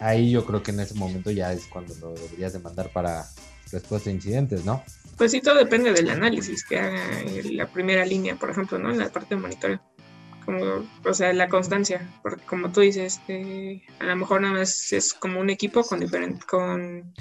ahí 0.00 0.30
yo 0.30 0.44
creo 0.44 0.62
que 0.62 0.70
en 0.72 0.80
ese 0.80 0.94
momento 0.94 1.30
ya 1.30 1.52
es 1.52 1.66
cuando 1.66 1.94
lo 2.00 2.14
deberías 2.14 2.52
de 2.52 2.58
mandar 2.58 2.90
para 2.90 3.26
respuesta 3.70 4.10
a 4.10 4.12
incidentes, 4.12 4.64
¿no? 4.64 4.82
Pues 5.16 5.32
sí, 5.32 5.40
todo 5.40 5.56
depende 5.56 5.92
del 5.92 6.08
análisis 6.10 6.64
que 6.64 6.78
haga 6.78 7.00
la 7.52 7.66
primera 7.66 8.04
línea, 8.06 8.36
por 8.36 8.50
ejemplo, 8.50 8.78
¿no? 8.78 8.90
En 8.90 8.98
la 8.98 9.08
parte 9.10 9.34
de 9.34 9.40
monitoreo. 9.40 9.80
Como, 10.48 10.88
o 11.04 11.12
sea, 11.12 11.30
la 11.34 11.50
constancia, 11.50 12.08
porque 12.22 12.42
como 12.46 12.72
tú 12.72 12.80
dices, 12.80 13.20
eh, 13.28 13.82
a 13.98 14.04
lo 14.04 14.16
mejor 14.16 14.40
nada 14.40 14.54
más 14.54 14.94
es 14.94 15.12
como 15.12 15.40
un 15.40 15.50
equipo 15.50 15.82
con 15.82 16.00
diferente, 16.00 16.42
con 16.46 17.12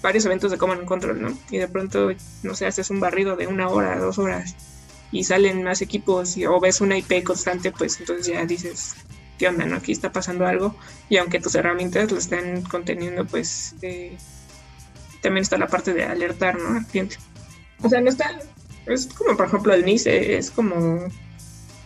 varios 0.00 0.24
eventos 0.24 0.50
de 0.50 0.56
command 0.56 0.80
and 0.80 0.88
control, 0.88 1.20
¿no? 1.20 1.38
Y 1.50 1.58
de 1.58 1.68
pronto, 1.68 2.08
no 2.42 2.54
sé, 2.54 2.64
haces 2.64 2.88
un 2.88 2.98
barrido 2.98 3.36
de 3.36 3.48
una 3.48 3.68
hora, 3.68 3.98
dos 3.98 4.18
horas, 4.18 4.56
y 5.12 5.24
salen 5.24 5.62
más 5.62 5.82
equipos, 5.82 6.38
o 6.48 6.58
ves 6.58 6.80
una 6.80 6.96
IP 6.96 7.22
constante, 7.22 7.70
pues 7.70 8.00
entonces 8.00 8.28
ya 8.28 8.46
dices, 8.46 8.94
¿qué 9.38 9.48
onda, 9.48 9.66
no? 9.66 9.76
Aquí 9.76 9.92
está 9.92 10.10
pasando 10.10 10.46
algo, 10.46 10.74
y 11.10 11.18
aunque 11.18 11.38
tus 11.38 11.54
herramientas 11.56 12.10
lo 12.10 12.16
están 12.16 12.62
conteniendo, 12.62 13.26
pues 13.26 13.74
eh, 13.82 14.16
también 15.20 15.42
está 15.42 15.58
la 15.58 15.66
parte 15.66 15.92
de 15.92 16.04
alertar, 16.04 16.58
¿no? 16.58 16.78
Al. 16.78 17.08
O 17.82 17.90
sea, 17.90 18.00
no 18.00 18.08
está. 18.08 18.40
Es 18.86 19.06
como, 19.06 19.36
por 19.36 19.48
ejemplo, 19.48 19.74
el 19.74 19.84
NICE, 19.84 20.38
es 20.38 20.50
como 20.50 21.10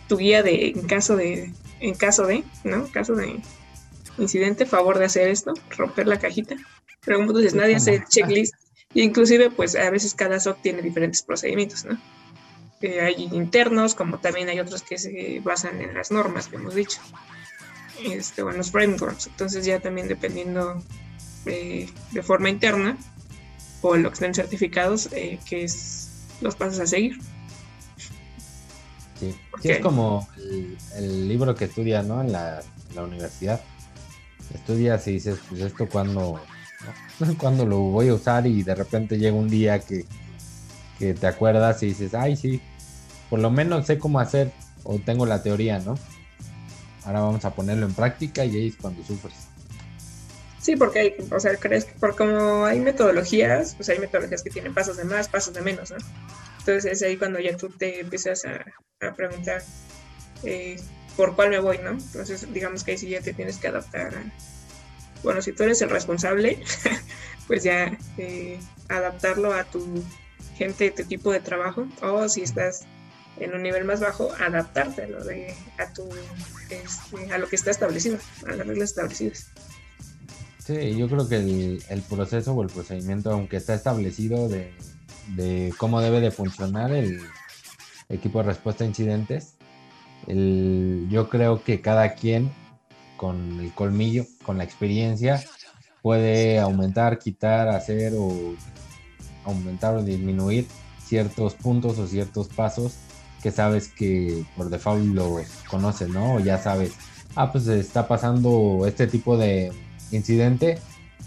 tu 0.07 0.17
guía 0.17 0.43
de 0.43 0.69
en 0.69 0.87
caso 0.87 1.15
de. 1.15 1.51
En 1.79 1.93
caso 1.93 2.25
de, 2.25 2.43
¿no? 2.63 2.85
En 2.85 2.91
caso 2.91 3.15
de 3.15 3.39
incidente, 4.17 4.65
favor 4.65 4.97
de 4.97 5.05
hacer 5.05 5.27
esto, 5.27 5.53
romper 5.71 6.07
la 6.07 6.19
cajita. 6.19 6.55
Pero 7.03 7.17
como 7.17 7.33
tú 7.33 7.39
dices, 7.39 7.53
nadie 7.53 7.75
hace 7.75 7.95
el 7.95 8.05
checklist. 8.05 8.53
Y 8.93 9.01
inclusive, 9.01 9.49
pues 9.51 9.75
a 9.75 9.89
veces 9.89 10.13
cada 10.13 10.39
SOC 10.39 10.61
tiene 10.61 10.81
diferentes 10.81 11.21
procedimientos, 11.21 11.83
¿no? 11.85 11.99
Eh, 12.81 13.01
hay 13.01 13.29
internos, 13.31 13.93
como 13.93 14.19
también 14.19 14.47
hay 14.47 14.59
otros 14.59 14.83
que 14.83 14.97
se 14.97 15.41
basan 15.43 15.81
en 15.81 15.93
las 15.93 16.11
normas 16.11 16.47
que 16.47 16.55
hemos 16.55 16.75
dicho. 16.75 16.99
Este, 18.03 18.41
o 18.41 18.51
en 18.51 18.57
los 18.57 18.71
frameworks. 18.71 19.27
Entonces 19.27 19.65
ya 19.65 19.79
también 19.79 20.07
dependiendo 20.07 20.81
eh, 21.45 21.89
de 22.11 22.23
forma 22.23 22.49
interna, 22.49 22.97
o 23.81 23.95
lo 23.95 24.09
que 24.09 24.13
estén 24.13 24.33
certificados, 24.33 25.09
eh, 25.13 25.39
que 25.47 25.63
es 25.63 26.09
los 26.41 26.55
pasos 26.55 26.79
a 26.79 26.87
seguir. 26.87 27.17
Sí. 29.19 29.35
Sí, 29.61 29.69
es 29.69 29.79
como 29.79 30.27
el, 30.37 30.77
el 30.95 31.27
libro 31.27 31.55
que 31.55 31.65
estudias, 31.65 32.05
¿no? 32.05 32.21
En 32.21 32.31
la, 32.31 32.59
en 32.89 32.95
la 32.95 33.03
universidad. 33.03 33.61
Estudias 34.53 35.07
y 35.07 35.13
dices, 35.13 35.39
pues 35.49 35.61
esto 35.61 35.87
cuando, 35.87 36.39
cuando 37.37 37.65
lo 37.65 37.79
voy 37.79 38.09
a 38.09 38.13
usar 38.13 38.45
y 38.45 38.63
de 38.63 38.75
repente 38.75 39.17
llega 39.17 39.35
un 39.35 39.49
día 39.49 39.79
que, 39.79 40.05
que 40.99 41.13
te 41.13 41.27
acuerdas 41.27 41.81
y 41.83 41.87
dices, 41.87 42.13
ay, 42.13 42.35
sí, 42.35 42.61
por 43.29 43.39
lo 43.39 43.49
menos 43.49 43.85
sé 43.85 43.97
cómo 43.97 44.19
hacer 44.19 44.51
o 44.83 44.99
tengo 44.99 45.25
la 45.25 45.41
teoría, 45.41 45.79
¿no? 45.79 45.97
Ahora 47.05 47.21
vamos 47.21 47.45
a 47.45 47.51
ponerlo 47.51 47.85
en 47.85 47.93
práctica 47.93 48.45
y 48.45 48.55
ahí 48.55 48.67
es 48.67 48.75
cuando 48.75 49.03
sufres. 49.03 49.35
Sí, 50.59 50.75
porque 50.75 50.99
hay, 50.99 51.15
o 51.31 51.39
sea, 51.39 51.55
crees 51.57 51.85
que 51.85 51.93
por 51.99 52.15
como 52.15 52.65
hay 52.65 52.79
metodologías, 52.79 53.75
pues 53.75 53.89
hay 53.89 53.99
metodologías 53.99 54.41
que 54.41 54.49
tienen 54.49 54.73
pasos 54.73 54.97
de 54.97 55.03
más, 55.03 55.27
pasos 55.27 55.53
de 55.53 55.61
menos, 55.61 55.91
¿no? 55.91 55.97
Entonces 56.65 56.91
es 56.91 57.03
ahí 57.03 57.15
cuando 57.15 57.39
ya 57.39 57.55
tú 57.55 57.69
te 57.69 57.99
empiezas 57.99 58.43
a, 58.45 58.65
a 59.05 59.13
preguntar, 59.13 59.61
eh, 60.41 60.77
por 61.15 61.35
cuál 61.35 61.51
me 61.51 61.59
voy, 61.59 61.77
¿no? 61.77 61.91
Entonces, 61.91 62.51
digamos 62.51 62.83
que 62.83 62.91
ahí 62.91 62.97
sí 62.97 63.07
ya 63.07 63.21
te 63.21 63.35
tienes 63.35 63.57
que 63.57 63.67
adaptar. 63.67 64.13
bueno, 65.21 65.43
si 65.43 65.51
tú 65.51 65.61
eres 65.61 65.79
el 65.83 65.91
responsable, 65.91 66.59
pues 67.47 67.63
ya 67.63 67.95
eh, 68.17 68.59
adaptarlo 68.89 69.53
a 69.53 69.63
tu 69.65 70.03
gente, 70.57 70.89
tu 70.89 71.03
tipo 71.03 71.31
de 71.31 71.39
trabajo, 71.39 71.87
o 72.01 72.27
si 72.29 72.41
estás 72.41 72.85
en 73.37 73.53
un 73.53 73.61
nivel 73.61 73.83
más 73.83 73.99
bajo, 73.99 74.31
adaptártelo 74.39 75.23
de, 75.23 75.53
a, 75.77 75.93
tu, 75.93 76.09
este, 76.71 77.31
a 77.31 77.37
lo 77.37 77.47
que 77.47 77.57
está 77.57 77.69
establecido, 77.69 78.17
a 78.47 78.55
las 78.55 78.65
reglas 78.65 78.89
establecidas. 78.89 79.51
Sí, 80.65 80.97
yo 80.97 81.07
creo 81.07 81.29
que 81.29 81.79
el 81.87 82.01
proceso 82.09 82.53
o 82.53 82.63
el 82.63 82.69
procedimiento, 82.69 83.29
aunque 83.29 83.57
está 83.57 83.75
establecido 83.75 84.49
de, 84.49 84.73
de, 85.27 85.73
cómo 85.77 86.01
debe 86.01 86.21
de 86.21 86.31
funcionar 86.31 86.91
el 86.91 87.21
equipo 88.09 88.39
de 88.39 88.45
respuesta 88.45 88.83
a 88.83 88.87
incidentes, 88.87 89.55
el, 90.27 91.07
yo 91.09 91.29
creo 91.29 91.63
que 91.63 91.81
cada 91.81 92.13
quien 92.13 92.51
con 93.17 93.59
el 93.59 93.71
colmillo, 93.73 94.25
con 94.43 94.57
la 94.57 94.63
experiencia, 94.63 95.43
puede 96.01 96.59
aumentar, 96.59 97.17
quitar, 97.19 97.69
hacer 97.69 98.13
o 98.17 98.55
aumentar 99.45 99.95
o 99.95 100.03
disminuir 100.03 100.67
ciertos 101.03 101.53
puntos 101.53 101.99
o 101.99 102.07
ciertos 102.07 102.47
pasos 102.47 102.95
que 103.41 103.51
sabes 103.51 103.89
que 103.89 104.43
por 104.57 104.69
default 104.69 105.05
los 105.13 105.45
conoces, 105.69 106.09
¿no? 106.09 106.35
O 106.35 106.39
ya 106.39 106.57
sabes, 106.57 106.93
ah, 107.35 107.51
pues 107.51 107.67
está 107.67 108.07
pasando 108.07 108.85
este 108.87 109.05
tipo 109.05 109.37
de 109.37 109.71
incidente, 110.11 110.79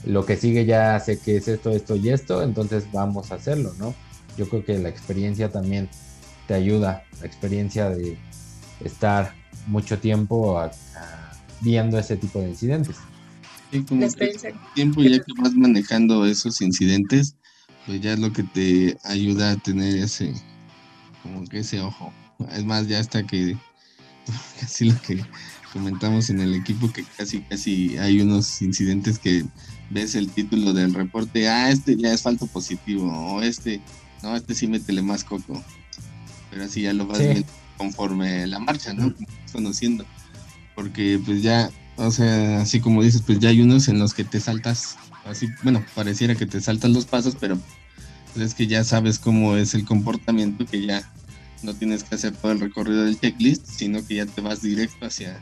lo 0.05 0.25
que 0.25 0.37
sigue 0.37 0.65
ya 0.65 0.99
sé 1.01 1.19
que 1.19 1.37
es 1.37 1.49
esto, 1.49 1.71
esto 1.71 1.97
y 1.97 2.11
esto, 2.11 2.43
entonces 2.43 2.91
vamos 2.93 3.31
a 3.31 3.37
hacerlo, 3.37 3.75
¿no? 3.79 3.95
Yo 4.37 4.49
creo 4.49 4.65
que 4.65 4.79
la 4.79 4.89
experiencia 4.89 5.51
también 5.51 5.89
te 6.47 6.55
ayuda, 6.55 7.05
la 7.21 7.27
experiencia 7.27 7.91
de 7.91 8.17
estar 8.85 9.35
mucho 9.67 9.99
tiempo 9.99 10.61
viendo 11.61 11.99
ese 11.99 12.17
tipo 12.17 12.41
de 12.41 12.51
incidentes. 12.51 12.97
Sí, 13.71 13.83
como 13.83 14.05
el 14.05 14.15
tiempo 14.75 15.03
ya 15.03 15.19
que 15.19 15.33
vas 15.43 15.55
manejando 15.55 16.25
esos 16.25 16.61
incidentes, 16.63 17.37
pues 17.87 18.01
ya 18.01 18.13
es 18.13 18.19
lo 18.19 18.33
que 18.33 18.45
te 18.45 18.97
ayuda 19.05 19.53
a 19.53 19.57
tener 19.57 19.97
ese, 19.97 20.33
como 21.23 21.45
que 21.45 21.61
ese 21.61 21.81
ojo. 21.81 22.13
Es 22.53 22.65
más, 22.65 22.87
ya 22.87 23.01
hasta 23.01 23.27
que 23.27 23.57
casi 24.61 24.91
lo 24.91 25.03
que 25.03 25.25
comentamos 25.73 26.31
en 26.31 26.41
el 26.41 26.55
equipo, 26.55 26.93
que 26.93 27.05
casi 27.17 27.41
casi 27.41 27.97
hay 27.99 28.21
unos 28.21 28.63
incidentes 28.63 29.19
que 29.19 29.45
ves 29.91 30.15
el 30.15 30.29
título 30.31 30.73
del 30.73 30.95
reporte, 30.95 31.49
ah, 31.49 31.71
este 31.71 31.97
ya 31.97 32.13
es 32.13 32.23
falto 32.23 32.47
positivo, 32.47 33.11
o 33.11 33.43
este, 33.43 33.81
no, 34.23 34.37
este 34.37 34.55
sí 34.55 34.67
métele 34.67 35.03
más 35.03 35.25
coco. 35.25 35.63
Pero 36.51 36.65
así 36.65 36.83
ya 36.83 36.93
lo 36.93 37.07
vas 37.07 37.19
viendo 37.19 37.47
conforme 37.77 38.47
la 38.47 38.59
marcha, 38.59 38.93
¿no? 38.93 39.15
Conociendo. 39.53 40.05
Porque 40.75 41.21
pues 41.25 41.43
ya, 41.43 41.71
o 41.97 42.11
sea, 42.11 42.63
así 42.63 42.81
como 42.81 43.03
dices, 43.03 43.23
pues 43.23 43.39
ya 43.39 43.51
hay 43.51 43.61
unos 43.61 43.89
en 43.89 43.99
los 43.99 44.15
que 44.15 44.25
te 44.25 44.41
saltas, 44.41 44.97
así, 45.25 45.49
bueno, 45.63 45.85
pareciera 45.95 46.35
que 46.35 46.47
te 46.47 46.61
saltan 46.61 46.93
los 46.93 47.05
pasos, 47.05 47.37
pero 47.39 47.59
es 48.37 48.55
que 48.55 48.67
ya 48.67 48.85
sabes 48.85 49.19
cómo 49.19 49.57
es 49.57 49.75
el 49.75 49.85
comportamiento, 49.85 50.65
que 50.67 50.87
ya 50.87 51.11
no 51.63 51.75
tienes 51.75 52.05
que 52.05 52.15
hacer 52.15 52.35
todo 52.37 52.53
el 52.53 52.61
recorrido 52.61 53.05
del 53.05 53.19
checklist, 53.19 53.67
sino 53.67 54.07
que 54.07 54.17
ya 54.17 54.27
te 54.27 54.41
vas 54.41 54.63
directo 54.63 55.07
hacia 55.07 55.41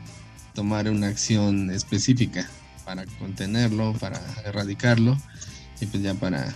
tomar 0.53 0.89
una 0.89 1.07
acción 1.07 1.69
específica 1.69 2.49
para 2.83 3.05
contenerlo, 3.19 3.93
para 3.93 4.19
erradicarlo 4.45 5.17
y 5.79 5.85
pues 5.85 6.01
ya 6.01 6.13
para 6.15 6.55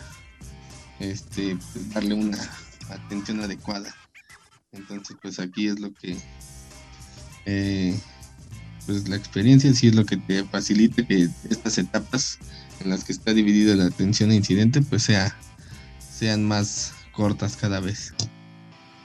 este 1.00 1.58
pues, 1.74 1.94
darle 1.94 2.16
una 2.16 2.38
atención 2.90 3.42
adecuada. 3.42 3.94
Entonces 4.72 5.16
pues 5.22 5.40
aquí 5.40 5.68
es 5.68 5.80
lo 5.80 5.94
que 5.94 6.18
eh, 7.46 8.00
pues 8.86 9.08
la 9.08 9.16
experiencia 9.16 9.74
sí 9.74 9.88
es 9.88 9.96
lo 9.96 10.06
que 10.06 10.18
te 10.18 10.44
facilita 10.46 11.06
que 11.06 11.30
estas 11.50 11.78
etapas 11.78 12.40
en 12.80 12.90
las 12.90 13.04
que 13.04 13.12
está 13.12 13.34
dividida 13.34 13.76
la 13.76 13.86
atención 13.86 14.32
a 14.32 14.36
incidente 14.36 14.82
pues 14.82 15.04
sea 15.04 15.36
sean 16.00 16.44
más 16.44 16.94
cortas 17.12 17.58
cada 17.58 17.80
vez. 17.80 18.14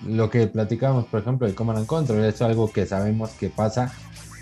Lo 0.05 0.29
que 0.29 0.47
platicamos, 0.47 1.07
por 1.07 1.21
ejemplo, 1.21 1.47
de 1.47 1.55
Command 1.55 1.79
and 1.79 1.87
Control, 1.87 2.25
es 2.25 2.43
algo 2.43 2.71
que 2.71 2.87
sabemos 2.87 3.31
que 3.31 3.49
pasa 3.49 3.93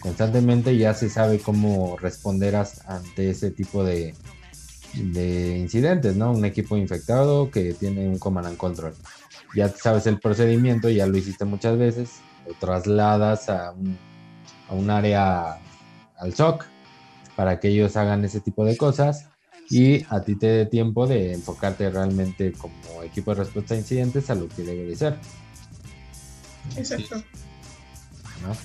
constantemente 0.05 0.77
ya 0.77 0.93
se 0.93 1.09
sabe 1.09 1.39
cómo 1.39 1.97
responder 1.97 2.55
ante 2.57 3.31
ese 3.31 3.51
tipo 3.51 3.83
de, 3.83 4.15
de 4.93 5.57
incidentes, 5.57 6.15
¿no? 6.15 6.31
Un 6.31 6.45
equipo 6.45 6.77
infectado 6.77 7.51
que 7.51 7.73
tiene 7.73 8.07
un 8.07 8.19
Command 8.19 8.49
and 8.49 8.57
Control. 8.59 8.93
Ya 9.57 9.71
sabes 9.71 10.07
el 10.07 10.21
procedimiento, 10.21 10.91
ya 10.91 11.07
lo 11.07 11.17
hiciste 11.17 11.47
muchas 11.47 11.79
veces, 11.79 12.21
lo 12.47 12.53
trasladas 12.53 13.49
a 13.49 13.73
un, 13.73 13.97
a 14.69 14.75
un 14.75 14.91
área 14.91 15.59
al 16.19 16.35
SOC 16.35 16.67
para 17.35 17.59
que 17.59 17.69
ellos 17.69 17.97
hagan 17.97 18.27
ese 18.27 18.41
tipo 18.41 18.67
de 18.67 18.77
cosas 18.77 19.31
y 19.71 20.05
a 20.11 20.21
ti 20.21 20.37
te 20.37 20.49
dé 20.49 20.67
tiempo 20.67 21.07
de 21.07 21.33
enfocarte 21.33 21.89
realmente 21.89 22.53
como 22.53 23.03
equipo 23.03 23.31
de 23.31 23.43
respuesta 23.43 23.73
a 23.73 23.79
incidentes 23.79 24.29
a 24.29 24.35
lo 24.35 24.49
que 24.49 24.65
debe 24.65 24.85
de 24.85 24.97
ser. 24.97 25.17
Exacto. 26.77 27.23
¿No? 28.43 28.57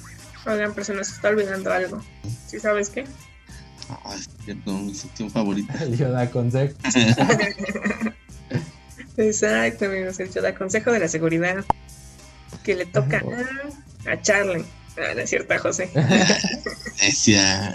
Oigan, 0.51 0.73
pero 0.73 0.85
se 0.85 0.93
nos 0.93 1.09
está 1.09 1.29
olvidando 1.29 1.71
algo. 1.71 2.03
¿Sí 2.47 2.59
sabes 2.59 2.89
qué? 2.89 3.05
Ah, 3.89 4.15
es 4.15 4.29
cierto, 4.45 4.77
mi 4.77 4.93
sección 4.93 5.29
favorita. 5.31 5.73
El 5.83 5.97
da 5.97 6.29
consejo. 6.29 6.75
Exacto, 9.17 9.85
amigos, 9.85 10.19
el 10.19 10.31
da 10.31 10.55
consejo 10.55 10.93
de 10.93 10.99
la 10.99 11.09
seguridad 11.09 11.65
que 12.63 12.75
le 12.75 12.85
toca 12.85 13.21
a, 14.05 14.11
a 14.11 14.21
Charlie. 14.21 14.63
Ah, 14.97 15.13
no 15.13 15.21
es 15.21 15.29
cierto, 15.29 15.57
José. 15.59 15.89
Decía. 17.01 17.73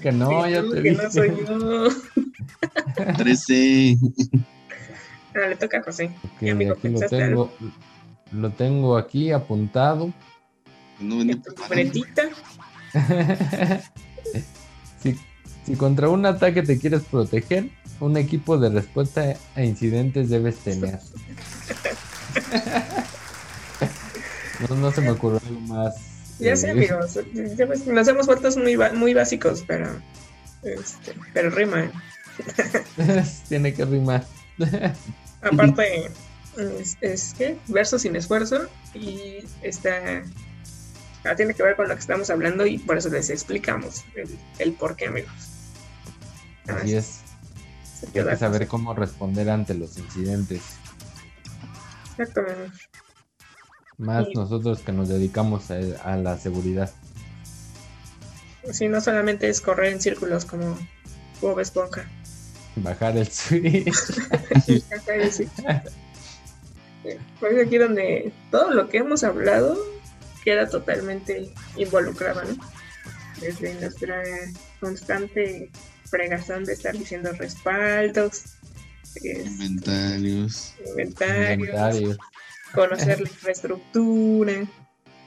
que 0.00 0.12
no, 0.12 0.48
ya 0.48 0.62
te 0.62 0.82
Que 0.82 0.92
no 0.92 1.10
soy 1.10 1.30
yo. 1.46 1.88
13. 3.16 3.98
Ah, 5.34 5.48
le 5.48 5.56
toca 5.56 5.78
a 5.78 5.82
José. 5.82 6.10
Okay, 6.36 6.50
amigo, 6.50 6.74
aquí 6.74 6.88
lo 6.88 7.00
tengo, 7.00 7.52
lo 8.32 8.50
tengo 8.50 8.96
aquí 8.96 9.32
apuntado. 9.32 10.12
No 11.00 11.18
venía 11.18 11.40
si, 15.00 15.16
si 15.64 15.76
contra 15.76 16.08
un 16.08 16.26
ataque 16.26 16.62
te 16.62 16.78
quieres 16.78 17.02
proteger, 17.02 17.70
un 18.00 18.16
equipo 18.16 18.58
de 18.58 18.70
respuesta 18.70 19.36
a 19.54 19.62
incidentes 19.62 20.28
debes 20.28 20.56
tener. 20.56 20.98
No, 24.68 24.92
se 24.92 25.00
me 25.00 25.10
ocurrió 25.10 25.40
algo 25.46 25.60
más. 25.60 25.94
Ya 26.38 26.54
sé, 26.56 26.68
eh, 26.68 26.70
amigos. 26.72 27.18
nos 27.86 28.08
hemos 28.08 28.26
vuelto 28.26 28.50
muy, 28.58 28.76
muy 28.94 29.14
básicos, 29.14 29.64
pero. 29.66 29.88
Este, 30.62 31.14
pero 31.32 31.50
rima. 31.50 31.90
Tiene 33.48 33.72
que 33.72 33.84
rimar. 33.84 34.24
Aparte, 35.40 36.10
es, 36.56 36.96
es 37.00 37.34
que 37.34 37.58
verso 37.68 37.98
sin 37.98 38.16
esfuerzo 38.16 38.68
y 38.94 39.44
está. 39.62 40.22
Ah, 41.24 41.36
tiene 41.36 41.52
que 41.52 41.62
ver 41.62 41.76
con 41.76 41.88
lo 41.88 41.94
que 41.94 42.00
estamos 42.00 42.30
hablando 42.30 42.66
y 42.66 42.78
por 42.78 42.96
eso 42.96 43.10
les 43.10 43.28
explicamos 43.28 44.04
el, 44.14 44.38
el 44.58 44.72
por 44.72 44.96
qué, 44.96 45.06
amigos. 45.06 45.32
Así 46.66 46.94
es. 46.94 47.20
Hay 48.02 48.24
que 48.24 48.36
saber 48.36 48.66
cómo 48.66 48.94
responder 48.94 49.50
ante 49.50 49.74
los 49.74 49.98
incidentes. 49.98 50.62
Exactamente. 52.16 52.72
Más 53.98 54.26
nosotros 54.34 54.80
que 54.80 54.92
nos 54.92 55.08
dedicamos 55.08 55.70
a, 55.70 56.16
la 56.16 56.38
seguridad. 56.38 56.90
Sí, 58.72 58.88
no 58.88 59.00
solamente 59.00 59.48
es 59.48 59.60
correr 59.60 59.92
en 59.92 60.00
círculos 60.00 60.46
como 60.46 60.78
Bob 61.42 61.60
Esponja. 61.60 62.08
Bajar 62.76 63.18
el 63.18 63.30
switch. 63.30 63.92
pues 67.38 67.66
aquí 67.66 67.78
donde 67.78 68.32
todo 68.50 68.70
lo 68.72 68.88
que 68.88 68.98
hemos 68.98 69.24
hablado 69.24 69.78
queda 70.44 70.68
totalmente 70.68 71.52
involucrado, 71.76 72.42
¿no? 72.44 72.56
Desde 73.40 73.74
nuestra 73.74 74.22
constante 74.80 75.70
fregazón 76.04 76.64
de 76.64 76.74
estar 76.74 76.96
diciendo 76.96 77.30
respaldos, 77.32 78.56
inventarios, 79.22 80.74
inventarios, 80.86 82.18
conocer 82.74 83.20
la 83.20 83.28
infraestructura, 83.28 84.66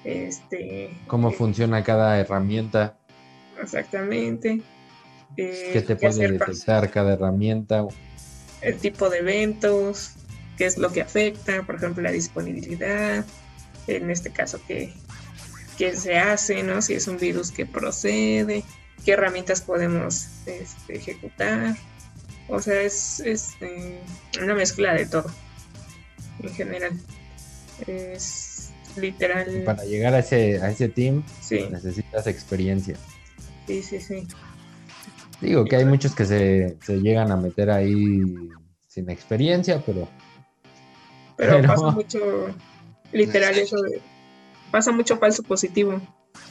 este, 0.04 0.92
cómo 1.08 1.30
eh, 1.30 1.34
funciona 1.34 1.84
cada 1.84 2.20
herramienta. 2.20 2.98
Exactamente. 3.62 4.62
Eh, 5.38 5.70
¿Qué 5.74 5.82
te 5.82 5.96
puede 5.96 6.32
detectar 6.32 6.92
cada 6.92 7.14
herramienta? 7.14 7.88
El 8.62 8.78
tipo 8.78 9.10
de 9.10 9.20
eventos, 9.20 10.14
qué 10.58 10.66
es 10.66 10.78
lo 10.78 10.92
que 10.92 11.02
afecta, 11.02 11.64
por 11.64 11.76
ejemplo, 11.76 12.04
la 12.04 12.12
disponibilidad, 12.12 13.26
en 13.88 14.10
este 14.10 14.32
caso, 14.32 14.60
qué, 14.68 14.94
qué 15.78 15.96
se 15.96 16.18
hace, 16.18 16.64
¿no? 16.64 16.82
Si 16.82 16.94
es 16.94 17.08
un 17.08 17.18
virus 17.18 17.52
que 17.52 17.66
procede, 17.66 18.64
qué 19.06 19.14
herramientas 19.14 19.62
podemos 19.62 20.28
este, 20.46 20.96
ejecutar. 20.96 21.76
O 22.48 22.60
sea, 22.60 22.82
es, 22.82 23.20
es 23.22 23.52
eh, 23.62 24.00
una 24.42 24.54
mezcla 24.54 24.94
de 24.94 25.06
todo, 25.06 25.32
en 26.42 26.54
general 26.54 27.00
es 27.88 28.72
literal. 28.96 29.64
Para 29.66 29.84
llegar 29.86 30.14
a 30.14 30.20
ese, 30.20 30.62
a 30.62 30.70
ese 30.70 30.90
team 30.90 31.24
Sí, 31.42 31.66
necesitas 31.72 32.28
experiencia. 32.28 32.96
sí, 33.68 33.82
sí, 33.82 34.00
sí. 34.00 34.28
Digo 35.42 35.66
que 35.66 35.76
hay 35.76 35.86
muchos 35.86 36.16
que 36.16 36.26
se, 36.26 36.78
se 36.86 37.02
llegan 37.02 37.32
a 37.32 37.36
meter 37.36 37.70
ahí 37.70 38.22
sin 38.88 39.10
experiencia, 39.10 39.84
pero 39.86 40.08
Pero, 41.38 41.58
Pero- 41.58 41.68
pasa 41.68 41.92
mucho, 41.92 42.20
literal, 43.12 43.56
eso 43.58 43.82
de. 43.82 44.02
Pasa 44.72 44.92
mucho 44.92 45.18
falso 45.18 45.44
positivo. 45.44 46.02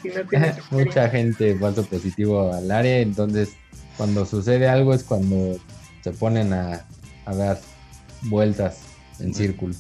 Si 0.01 0.09
no 0.09 0.23
mucha 0.71 1.09
gente 1.09 1.57
falso 1.59 1.85
positivo 1.85 2.53
al 2.53 2.71
área, 2.71 3.01
entonces 3.01 3.51
cuando 3.97 4.25
sucede 4.25 4.69
algo 4.69 4.95
es 4.95 5.03
cuando 5.03 5.59
se 6.03 6.13
ponen 6.13 6.53
a, 6.53 6.85
a 7.27 7.35
dar 7.35 7.61
vueltas 8.23 8.79
en 9.19 9.33
Bueno. 9.33 9.35
círculo. 9.35 9.75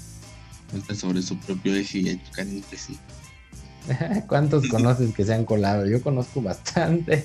Vuelta 0.72 0.94
sobre 0.94 1.22
su 1.22 1.36
propio 1.38 1.74
eje 1.76 1.98
y 1.98 2.08
a 2.10 2.24
chocar 2.24 2.46
entre 2.48 2.78
sí. 2.78 2.98
¿Cuántos 4.28 4.66
conoces 4.68 5.14
que 5.14 5.24
se 5.24 5.34
han 5.34 5.44
colado? 5.44 5.86
Yo 5.86 6.02
conozco 6.02 6.40
bastante. 6.42 7.24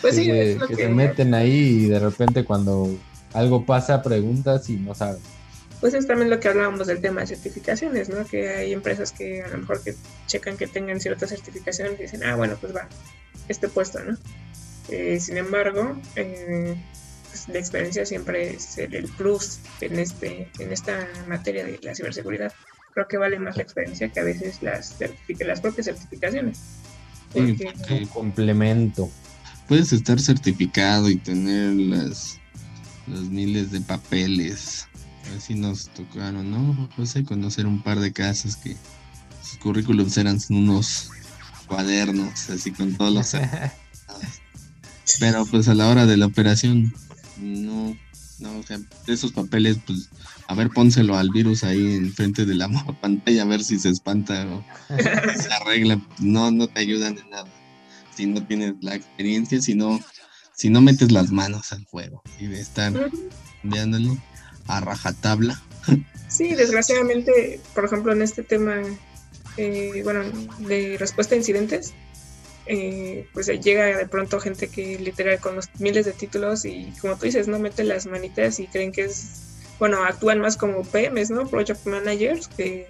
Pues 0.00 0.16
sí, 0.16 0.24
que, 0.24 0.52
es 0.52 0.58
lo 0.58 0.66
que 0.66 0.76
que, 0.76 0.82
se 0.84 0.88
meten 0.88 1.34
ahí 1.34 1.50
y 1.52 1.86
de 1.88 1.98
repente 1.98 2.44
cuando 2.44 2.88
algo 3.32 3.64
pasa 3.64 4.02
preguntas 4.02 4.68
y 4.70 4.76
no 4.76 4.94
saben. 4.94 5.20
Pues 5.84 5.92
es 5.92 6.06
también 6.06 6.30
lo 6.30 6.40
que 6.40 6.48
hablábamos 6.48 6.86
del 6.86 7.02
tema 7.02 7.20
de 7.20 7.26
certificaciones, 7.26 8.08
¿no? 8.08 8.24
Que 8.24 8.48
hay 8.48 8.72
empresas 8.72 9.12
que 9.12 9.42
a 9.42 9.48
lo 9.48 9.58
mejor 9.58 9.82
que 9.84 9.94
checan 10.26 10.56
que 10.56 10.66
tengan 10.66 10.98
ciertas 10.98 11.28
certificaciones 11.28 12.00
y 12.00 12.04
dicen, 12.04 12.24
ah, 12.24 12.36
bueno, 12.36 12.56
pues 12.58 12.74
va, 12.74 12.88
este 13.48 13.68
puesto, 13.68 14.02
¿no? 14.02 14.16
Eh, 14.88 15.20
sin 15.20 15.36
embargo, 15.36 16.00
eh, 16.16 16.74
pues 17.28 17.48
la 17.48 17.58
experiencia 17.58 18.06
siempre 18.06 18.54
es 18.54 18.78
el, 18.78 18.94
el 18.94 19.08
plus 19.08 19.58
en, 19.82 19.98
este, 19.98 20.50
en 20.58 20.72
esta 20.72 21.06
materia 21.28 21.66
de 21.66 21.78
la 21.82 21.94
ciberseguridad. 21.94 22.50
Creo 22.94 23.06
que 23.06 23.18
vale 23.18 23.38
más 23.38 23.58
la 23.58 23.64
experiencia 23.64 24.08
que 24.08 24.20
a 24.20 24.24
veces 24.24 24.62
las, 24.62 24.98
certific- 24.98 25.44
las 25.44 25.60
propias 25.60 25.84
certificaciones. 25.84 26.60
Porque 27.30 27.74
Un 27.90 28.06
complemento. 28.06 29.10
puedes 29.68 29.92
estar 29.92 30.18
certificado 30.18 31.10
y 31.10 31.16
tener 31.16 31.74
las 31.74 32.40
los 33.06 33.24
miles 33.28 33.70
de 33.70 33.82
papeles. 33.82 34.88
Así 35.36 35.54
nos 35.54 35.88
tocaron, 35.88 36.50
¿no? 36.50 36.88
José, 36.96 37.24
conocer 37.24 37.66
un 37.66 37.82
par 37.82 38.00
de 38.00 38.12
casos 38.12 38.56
que 38.56 38.76
sus 39.42 39.58
currículums 39.58 40.16
eran 40.16 40.38
unos 40.50 41.10
cuadernos, 41.66 42.50
así 42.50 42.70
con 42.70 42.94
todos 42.94 43.12
los. 43.12 43.32
Pero 45.20 45.46
pues 45.46 45.68
a 45.68 45.74
la 45.74 45.88
hora 45.88 46.06
de 46.06 46.16
la 46.16 46.26
operación, 46.26 46.92
no, 47.38 47.96
no, 48.38 48.58
o 48.58 48.62
sea, 48.62 48.78
de 48.78 49.12
esos 49.12 49.32
papeles, 49.32 49.78
pues, 49.86 50.08
a 50.46 50.54
ver, 50.54 50.70
pónselo 50.70 51.16
al 51.16 51.30
virus 51.30 51.64
ahí 51.64 51.94
enfrente 51.94 52.44
de 52.44 52.54
la 52.54 52.68
pantalla 53.00 53.42
a 53.42 53.46
ver 53.46 53.62
si 53.62 53.78
se 53.78 53.90
espanta 53.90 54.46
o 54.46 54.64
se 54.96 55.52
arregla. 55.52 56.00
No, 56.18 56.50
no 56.50 56.66
te 56.66 56.80
ayudan 56.80 57.18
en 57.18 57.30
nada. 57.30 57.48
Si 58.14 58.26
no 58.26 58.44
tienes 58.44 58.74
la 58.80 58.94
experiencia, 58.94 59.60
si 59.60 59.74
no, 59.74 60.00
si 60.54 60.70
no 60.70 60.80
metes 60.80 61.10
las 61.10 61.32
manos 61.32 61.72
al 61.72 61.84
juego 61.84 62.22
y 62.38 62.46
de 62.46 62.60
estar 62.60 62.92
Ujú. 62.92 63.30
A 64.66 64.80
rajatabla. 64.80 65.60
Sí, 66.28 66.54
desgraciadamente, 66.54 67.60
por 67.74 67.84
ejemplo, 67.84 68.12
en 68.12 68.22
este 68.22 68.42
tema, 68.42 68.82
eh, 69.56 70.00
bueno, 70.02 70.22
de 70.58 70.96
respuesta 70.98 71.34
a 71.34 71.38
incidentes, 71.38 71.94
eh, 72.66 73.28
pues 73.34 73.46
llega 73.46 73.84
de 73.84 74.08
pronto 74.08 74.40
gente 74.40 74.68
que 74.68 74.98
literal 74.98 75.38
con 75.38 75.56
los 75.56 75.68
miles 75.78 76.06
de 76.06 76.12
títulos 76.12 76.64
y 76.64 76.92
como 77.00 77.16
tú 77.16 77.26
dices, 77.26 77.46
no 77.46 77.58
mete 77.58 77.84
las 77.84 78.06
manitas 78.06 78.58
y 78.58 78.66
creen 78.66 78.90
que 78.90 79.04
es, 79.04 79.42
bueno, 79.78 80.02
actúan 80.02 80.40
más 80.40 80.56
como 80.56 80.82
PMs, 80.82 81.30
¿no? 81.30 81.46
Project 81.46 81.86
Managers, 81.86 82.48
que 82.48 82.88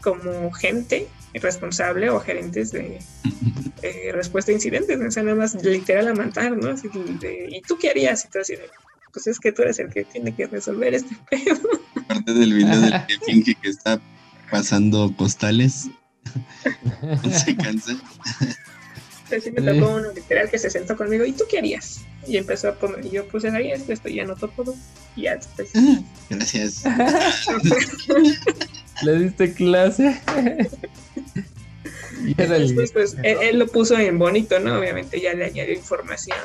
como 0.00 0.50
gente 0.52 1.06
responsable 1.34 2.08
o 2.10 2.20
gerentes 2.20 2.72
de 2.72 2.98
eh, 3.82 4.10
respuesta 4.12 4.52
a 4.52 4.54
incidentes, 4.54 4.98
o 4.98 5.10
sea, 5.10 5.22
nada 5.22 5.36
más 5.36 5.54
literal 5.62 6.08
a 6.08 6.14
matar, 6.14 6.56
¿no? 6.56 6.74
¿Y 7.48 7.60
tú 7.62 7.78
qué 7.78 7.90
harías? 7.90 8.24
Y 8.24 8.28
tú 8.28 8.38
así 8.38 8.56
de, 8.56 8.68
pues 9.12 9.26
es 9.26 9.38
que 9.38 9.52
tú 9.52 9.62
eres 9.62 9.78
el 9.78 9.90
que 9.90 10.04
tiene 10.04 10.34
que 10.34 10.46
resolver 10.46 10.94
este 10.94 11.16
pedo. 11.30 11.58
Aparte 11.96 12.32
del 12.32 12.52
video 12.52 12.80
del 12.80 12.92
que 13.08 13.18
finge 13.26 13.54
que 13.54 13.68
está 13.68 14.00
pasando 14.50 15.12
postales, 15.12 15.88
se 17.44 17.56
cansa. 17.56 17.92
Así 19.36 19.52
me 19.52 19.62
tocó 19.62 19.94
uno 19.94 20.12
literal 20.12 20.50
que 20.50 20.58
se 20.58 20.70
sentó 20.70 20.96
conmigo, 20.96 21.24
¿y 21.24 21.32
tú 21.32 21.44
qué 21.48 21.58
harías? 21.58 22.00
Y 22.26 22.36
empezó 22.36 22.68
a 22.68 22.74
poner, 22.74 23.06
y 23.06 23.10
yo 23.10 23.28
puse 23.28 23.48
ahí 23.48 23.70
esto, 23.70 23.92
esto, 23.92 24.08
y 24.08 24.18
anotó 24.18 24.48
todo. 24.48 24.74
Y 25.14 25.22
ya 25.22 25.36
después. 25.36 25.70
Gracias. 26.28 26.82
¿Le 29.02 29.18
diste 29.18 29.54
clase? 29.54 30.20
y 32.26 32.42
era 32.42 32.56
el... 32.56 32.74
Después, 32.74 32.92
pues, 32.92 33.16
él, 33.22 33.38
él 33.40 33.58
lo 33.60 33.68
puso 33.68 33.96
en 33.96 34.18
bonito, 34.18 34.58
¿no? 34.58 34.78
Obviamente 34.78 35.20
ya 35.20 35.32
le 35.32 35.44
añadió 35.44 35.74
información, 35.74 36.36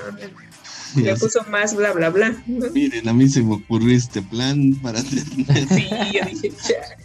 le 0.95 1.15
puso 1.15 1.43
más 1.49 1.75
bla, 1.75 1.91
bla, 1.93 2.09
bla. 2.09 2.35
¿no? 2.47 2.69
Miren, 2.71 3.07
a 3.07 3.13
mí 3.13 3.27
se 3.27 3.41
me 3.41 3.55
ocurrió 3.55 3.95
este 3.95 4.21
plan 4.21 4.73
para 4.81 5.01
tener. 5.03 5.67
Sí, 5.67 5.87
yo 6.13 6.25
dije, 6.25 6.51
"Cha". 6.51 6.97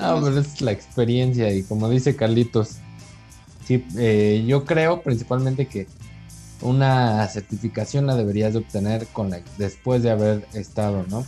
No, 0.00 0.22
pero 0.22 0.40
es 0.40 0.60
la 0.60 0.72
experiencia 0.72 1.52
y 1.52 1.62
como 1.62 1.88
dice 1.88 2.16
Carlitos, 2.16 2.78
sí, 3.66 3.84
eh, 3.96 4.44
yo 4.46 4.64
creo 4.64 5.02
principalmente 5.02 5.66
que 5.66 5.86
una 6.60 7.26
certificación 7.28 8.06
la 8.06 8.16
deberías 8.16 8.54
de 8.54 8.60
obtener 8.60 9.06
con 9.08 9.30
la, 9.30 9.40
después 9.58 10.02
de 10.02 10.10
haber 10.10 10.46
estado, 10.52 11.04
¿no? 11.08 11.24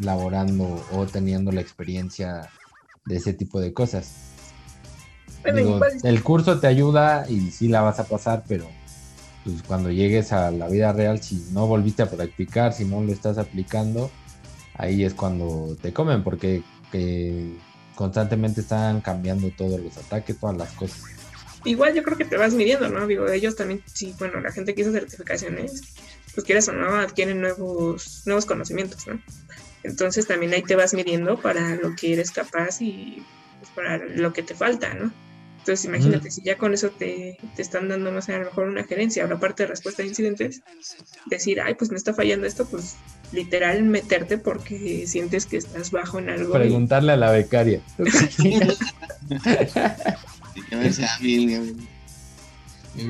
Laborando 0.00 0.84
o 0.92 1.06
teniendo 1.06 1.52
la 1.52 1.60
experiencia 1.60 2.50
de 3.06 3.16
ese 3.16 3.32
tipo 3.32 3.60
de 3.60 3.72
cosas. 3.72 4.12
Digo, 5.54 5.80
el 6.04 6.22
curso 6.22 6.60
te 6.60 6.66
ayuda 6.66 7.26
y 7.28 7.50
sí 7.50 7.68
la 7.68 7.80
vas 7.80 7.98
a 7.98 8.04
pasar, 8.04 8.44
pero 8.46 8.66
pues 9.44 9.62
cuando 9.62 9.90
llegues 9.90 10.32
a 10.32 10.50
la 10.50 10.68
vida 10.68 10.92
real, 10.92 11.20
si 11.22 11.46
no 11.52 11.66
volviste 11.66 12.02
a 12.02 12.10
practicar, 12.10 12.72
si 12.72 12.84
no 12.84 13.02
lo 13.02 13.12
estás 13.12 13.38
aplicando, 13.38 14.10
ahí 14.74 15.04
es 15.04 15.14
cuando 15.14 15.76
te 15.80 15.92
comen, 15.92 16.22
porque 16.22 16.62
eh, 16.92 17.56
constantemente 17.94 18.60
están 18.60 19.00
cambiando 19.00 19.50
todos 19.50 19.80
los 19.80 19.96
ataques, 19.96 20.38
todas 20.38 20.56
las 20.56 20.72
cosas. 20.72 21.02
igual 21.64 21.94
yo 21.94 22.02
creo 22.02 22.16
que 22.16 22.24
te 22.24 22.36
vas 22.36 22.54
midiendo, 22.54 22.88
¿no? 22.88 23.06
Digo, 23.06 23.28
ellos 23.28 23.56
también, 23.56 23.82
sí, 23.86 24.14
bueno, 24.18 24.40
la 24.40 24.52
gente 24.52 24.74
que 24.74 24.82
hizo 24.82 24.92
certificaciones, 24.92 25.82
pues 26.34 26.46
quieras 26.46 26.68
o 26.68 26.72
no, 26.72 26.96
adquieren 26.96 27.40
nuevos, 27.40 28.22
nuevos 28.26 28.46
conocimientos, 28.46 29.06
¿no? 29.06 29.20
Entonces 29.82 30.26
también 30.26 30.52
ahí 30.54 30.62
te 30.62 30.76
vas 30.76 30.94
midiendo 30.94 31.40
para 31.40 31.74
lo 31.76 31.94
que 31.96 32.12
eres 32.12 32.30
capaz 32.30 32.80
y 32.80 33.22
pues, 33.58 33.70
para 33.74 33.98
lo 33.98 34.32
que 34.32 34.42
te 34.42 34.54
falta, 34.54 34.94
¿no? 34.94 35.12
Entonces 35.62 35.84
imagínate, 35.84 36.28
si 36.32 36.42
ya 36.42 36.58
con 36.58 36.74
eso 36.74 36.90
te, 36.90 37.38
te 37.54 37.62
están 37.62 37.88
dando, 37.88 38.10
no 38.10 38.20
sé, 38.20 38.34
a 38.34 38.40
lo 38.40 38.46
mejor 38.46 38.66
una 38.68 38.82
gerencia 38.82 39.24
o 39.24 39.28
la 39.28 39.38
parte 39.38 39.62
de 39.62 39.68
respuesta 39.68 40.02
a 40.02 40.06
incidentes, 40.06 40.60
decir, 41.26 41.60
ay, 41.60 41.74
pues 41.74 41.92
me 41.92 41.96
está 41.96 42.12
fallando 42.12 42.48
esto, 42.48 42.66
pues 42.66 42.96
literal 43.30 43.84
meterte 43.84 44.38
porque 44.38 45.06
sientes 45.06 45.46
que 45.46 45.58
estás 45.58 45.92
bajo 45.92 46.18
en 46.18 46.30
algo. 46.30 46.50
y- 46.56 46.58
Preguntarle 46.62 47.12
a 47.12 47.16
la 47.16 47.30
becaria. 47.30 47.80
que 50.68 50.76
ver. 50.76 50.92
Gabriel. 50.98 51.76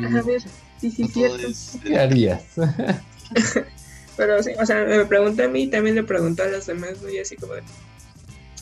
A 0.04 0.22
ver, 0.22 0.42
sí, 0.78 0.90
sí, 0.90 1.08
cierto. 1.08 1.48
¿Qué 1.82 1.98
harías? 1.98 2.42
Pero 4.16 4.42
sí, 4.42 4.50
o 4.60 4.66
sea, 4.66 4.84
me 4.84 5.06
pregunta 5.06 5.44
a 5.44 5.48
mí 5.48 5.62
y 5.62 5.66
también 5.68 5.94
le 5.96 6.02
preguntó 6.04 6.42
a 6.42 6.46
los 6.48 6.66
demás, 6.66 7.00
¿no? 7.02 7.08
Y 7.08 7.18
así 7.18 7.34
como 7.36 7.54
de, 7.54 7.62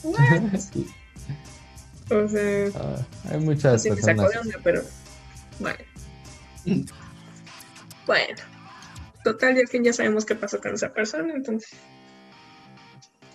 ¿what? 0.04 0.18
O 2.10 2.28
sea, 2.28 2.68
Ah, 2.74 3.06
hay 3.30 3.38
muchas 3.40 3.82
sí 3.82 3.90
me 3.90 3.96
sacó 3.96 4.22
personas. 4.22 4.32
de 4.32 4.38
onda, 4.38 4.58
pero 4.64 4.82
bueno. 5.58 5.78
Bueno, 8.06 8.38
total, 9.24 9.56
ya 9.56 9.64
que 9.64 9.82
ya 9.82 9.92
sabemos 9.92 10.24
qué 10.24 10.34
pasó 10.34 10.60
con 10.60 10.74
esa 10.74 10.92
persona, 10.92 11.32
entonces 11.34 11.70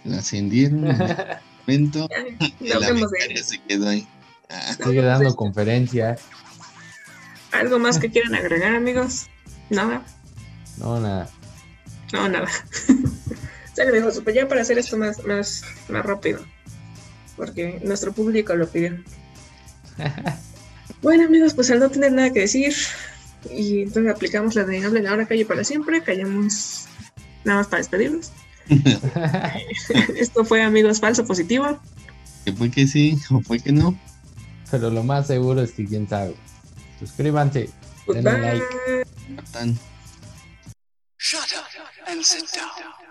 La 0.04 0.18
ascendieron 0.20 0.86
en 0.86 1.02
el 1.02 1.18
momento 1.68 2.10
ya, 2.60 2.80
la 2.80 2.92
de 2.92 3.44
se 3.44 3.60
quedó 3.62 3.90
ahí. 3.90 4.08
Ah, 4.50 4.74
Sigue 4.84 5.02
dando 5.02 5.36
conferencias. 5.36 6.22
algo 7.52 7.80
más 7.80 7.98
que 7.98 8.10
quieran 8.12 8.36
agregar, 8.36 8.76
amigos. 8.76 9.28
Nada, 9.70 10.04
No, 10.78 11.00
nada. 11.00 11.30
no, 12.14 12.30
nada. 12.30 12.48
Sale, 13.74 13.90
amigos, 13.90 14.22
pues 14.24 14.36
ya 14.36 14.48
para 14.48 14.62
hacer 14.62 14.78
esto 14.78 14.98
más, 14.98 15.26
más, 15.26 15.64
más 15.90 16.06
rápido, 16.06 16.46
porque 17.36 17.80
nuestro 17.84 18.14
público 18.14 18.56
lo 18.56 18.68
pidió. 18.68 18.98
Bueno, 21.02 21.26
amigos, 21.26 21.54
pues 21.54 21.70
al 21.72 21.80
no 21.80 21.90
tener 21.90 22.12
nada 22.12 22.32
que 22.32 22.42
decir, 22.42 22.74
y 23.52 23.82
entonces 23.82 24.12
aplicamos 24.12 24.56
la 24.56 24.64
de 24.64 24.84
hablen 24.84 25.08
ahora, 25.08 25.28
calle 25.28 25.46
para 25.46 25.64
siempre, 25.64 26.02
callamos 26.02 26.86
nada 27.44 27.60
más 27.60 27.68
para 27.68 27.80
despedirnos. 27.80 28.32
Esto 30.18 30.46
fue, 30.46 30.64
amigos, 30.64 31.00
falso 31.00 31.26
positivo. 31.26 31.80
que 32.44 32.54
fue 32.54 32.72
que 32.72 32.88
sí 32.88 33.18
o 33.30 33.42
fue 33.42 33.60
que 33.60 33.72
no. 33.72 33.98
Pero 34.72 34.90
lo 34.90 35.04
más 35.04 35.28
seguro 35.28 35.62
es 35.62 35.72
que 35.72 35.86
quién 35.86 36.10
sabe. 36.10 36.36
Suscríbanse. 37.00 37.70
Denle 38.08 38.40
like. 38.40 39.06
Shut 41.18 41.54
up 41.54 41.66
and 42.08 42.24
sit 42.24 42.46
down. 42.54 43.05